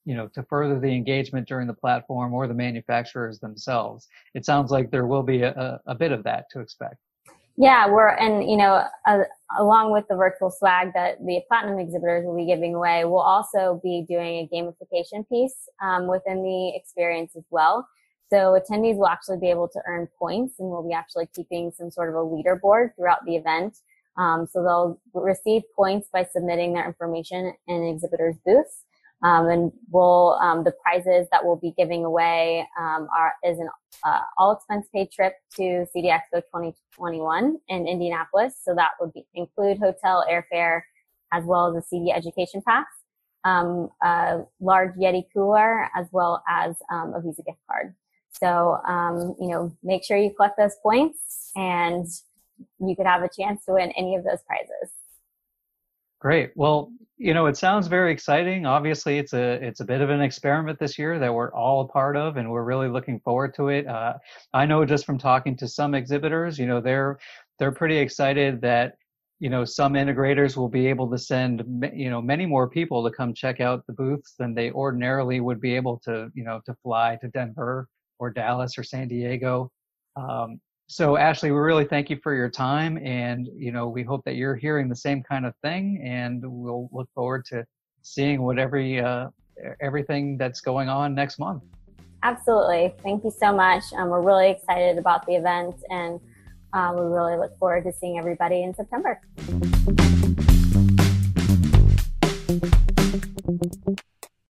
you 0.05 0.15
know 0.15 0.27
to 0.27 0.43
further 0.43 0.79
the 0.79 0.87
engagement 0.87 1.47
during 1.47 1.67
the 1.67 1.73
platform 1.73 2.33
or 2.33 2.47
the 2.47 2.53
manufacturers 2.53 3.39
themselves 3.39 4.07
it 4.33 4.45
sounds 4.45 4.71
like 4.71 4.91
there 4.91 5.07
will 5.07 5.23
be 5.23 5.41
a, 5.41 5.79
a 5.87 5.95
bit 5.95 6.11
of 6.11 6.23
that 6.23 6.45
to 6.51 6.59
expect 6.59 6.97
yeah 7.57 7.87
we're 7.87 8.09
and 8.09 8.49
you 8.49 8.57
know 8.57 8.83
uh, 9.07 9.19
along 9.59 9.91
with 9.91 10.05
the 10.09 10.15
virtual 10.15 10.51
swag 10.51 10.91
that 10.93 11.17
the 11.25 11.41
platinum 11.47 11.79
exhibitors 11.79 12.25
will 12.25 12.35
be 12.35 12.45
giving 12.45 12.75
away 12.75 13.05
we'll 13.05 13.19
also 13.19 13.79
be 13.83 14.05
doing 14.07 14.47
a 14.51 14.55
gamification 14.55 15.27
piece 15.29 15.69
um, 15.81 16.07
within 16.07 16.41
the 16.41 16.73
experience 16.75 17.35
as 17.35 17.43
well 17.49 17.87
so 18.29 18.59
attendees 18.59 18.97
will 18.97 19.07
actually 19.07 19.37
be 19.37 19.49
able 19.49 19.67
to 19.69 19.81
earn 19.87 20.07
points 20.17 20.55
and 20.59 20.69
we'll 20.69 20.87
be 20.87 20.93
actually 20.93 21.27
keeping 21.35 21.71
some 21.71 21.91
sort 21.91 22.09
of 22.09 22.15
a 22.15 22.17
leaderboard 22.17 22.95
throughout 22.95 23.23
the 23.25 23.35
event. 23.35 23.77
Um, 24.17 24.47
so 24.51 24.63
they'll 24.63 24.99
receive 25.13 25.63
points 25.75 26.07
by 26.11 26.25
submitting 26.31 26.73
their 26.73 26.87
information 26.87 27.53
in 27.67 27.83
exhibitors 27.83 28.35
booths. 28.45 28.83
Um, 29.23 29.47
and 29.47 29.71
we'll, 29.89 30.37
um, 30.41 30.63
the 30.63 30.73
prizes 30.83 31.27
that 31.31 31.43
we'll 31.43 31.55
be 31.55 31.73
giving 31.77 32.05
away 32.05 32.67
um, 32.79 33.07
are 33.17 33.33
is 33.43 33.57
an 33.59 33.69
uh, 34.03 34.19
all 34.37 34.51
expense 34.51 34.87
paid 34.93 35.11
trip 35.11 35.33
to 35.55 35.85
CEDIA 35.95 36.19
Expo 36.19 36.41
2021 36.41 37.57
in 37.69 37.87
Indianapolis. 37.87 38.55
So 38.61 38.75
that 38.75 38.91
would 38.99 39.13
be, 39.13 39.25
include 39.33 39.79
hotel, 39.79 40.25
airfare, 40.29 40.81
as 41.31 41.43
well 41.45 41.75
as 41.75 41.83
a 41.83 41.95
CEDIA 41.95 42.15
education 42.15 42.61
pass, 42.61 42.85
um, 43.45 43.89
a 44.03 44.41
large 44.59 44.95
Yeti 44.95 45.23
cooler, 45.33 45.89
as 45.95 46.07
well 46.11 46.43
as 46.47 46.75
um, 46.91 47.13
a 47.15 47.21
Visa 47.21 47.41
gift 47.43 47.59
card. 47.69 47.95
So, 48.31 48.79
um, 48.85 49.35
you 49.39 49.47
know, 49.47 49.71
make 49.81 50.03
sure 50.03 50.17
you 50.17 50.33
collect 50.35 50.57
those 50.57 50.75
points 50.83 51.51
and 51.55 52.05
you 52.79 52.95
could 52.95 53.05
have 53.05 53.23
a 53.23 53.29
chance 53.29 53.63
to 53.65 53.73
win 53.73 53.91
any 53.97 54.15
of 54.15 54.23
those 54.23 54.39
prizes. 54.45 54.91
Great. 56.19 56.51
Well, 56.55 56.91
you 57.17 57.33
know, 57.33 57.45
it 57.45 57.55
sounds 57.55 57.87
very 57.87 58.11
exciting. 58.11 58.65
Obviously, 58.65 59.17
it's 59.17 59.33
a 59.33 59.53
it's 59.65 59.79
a 59.79 59.85
bit 59.85 60.01
of 60.01 60.09
an 60.09 60.21
experiment 60.21 60.79
this 60.79 60.97
year 60.99 61.17
that 61.19 61.33
we're 61.33 61.53
all 61.53 61.81
a 61.81 61.87
part 61.87 62.17
of, 62.17 62.37
and 62.37 62.49
we're 62.49 62.63
really 62.63 62.89
looking 62.89 63.19
forward 63.21 63.53
to 63.55 63.69
it. 63.69 63.87
Uh, 63.87 64.13
I 64.53 64.65
know 64.65 64.83
just 64.85 65.05
from 65.05 65.17
talking 65.17 65.55
to 65.57 65.67
some 65.67 65.95
exhibitors, 65.95 66.59
you 66.59 66.67
know, 66.67 66.81
they're 66.81 67.17
they're 67.57 67.71
pretty 67.71 67.97
excited 67.97 68.61
that 68.61 68.95
you 69.39 69.49
know 69.49 69.63
some 69.63 69.93
integrators 69.93 70.57
will 70.57 70.69
be 70.69 70.87
able 70.87 71.09
to 71.09 71.17
send 71.17 71.63
you 71.93 72.09
know 72.09 72.21
many 72.21 72.45
more 72.45 72.69
people 72.69 73.03
to 73.03 73.15
come 73.15 73.33
check 73.33 73.61
out 73.61 73.85
the 73.87 73.93
booths 73.93 74.35
than 74.37 74.53
they 74.53 74.71
ordinarily 74.71 75.39
would 75.39 75.61
be 75.61 75.75
able 75.75 75.99
to 75.99 76.29
you 76.33 76.43
know 76.43 76.61
to 76.65 76.75
fly 76.83 77.17
to 77.21 77.29
Denver 77.29 77.87
or 78.19 78.29
Dallas 78.29 78.77
or 78.77 78.83
San 78.83 79.07
Diego. 79.07 79.71
Um, 80.17 80.59
so 80.87 81.17
Ashley, 81.17 81.51
we 81.51 81.57
really 81.57 81.85
thank 81.85 82.09
you 82.09 82.17
for 82.21 82.35
your 82.35 82.49
time, 82.49 82.97
and 82.99 83.49
you 83.55 83.71
know 83.71 83.87
we 83.87 84.03
hope 84.03 84.23
that 84.25 84.35
you're 84.35 84.55
hearing 84.55 84.87
the 84.87 84.95
same 84.95 85.23
kind 85.23 85.45
of 85.45 85.55
thing, 85.63 86.01
and 86.05 86.43
we'll 86.45 86.89
look 86.91 87.09
forward 87.15 87.43
to 87.45 87.65
seeing 88.03 88.43
what 88.43 88.59
every 88.59 88.99
uh, 88.99 89.29
everything 89.81 90.37
that's 90.37 90.61
going 90.61 90.87
on 90.87 91.15
next 91.15 91.39
month. 91.39 91.63
Absolutely, 92.21 92.93
thank 93.01 93.23
you 93.23 93.31
so 93.31 93.51
much. 93.51 93.83
Um, 93.97 94.09
we're 94.09 94.21
really 94.21 94.51
excited 94.51 94.99
about 94.99 95.25
the 95.25 95.33
event, 95.33 95.75
and 95.89 96.19
uh, 96.73 96.93
we 96.95 97.01
really 97.01 97.35
look 97.35 97.57
forward 97.57 97.83
to 97.85 97.91
seeing 97.91 98.19
everybody 98.19 98.61
in 98.61 98.73
September. 98.75 99.19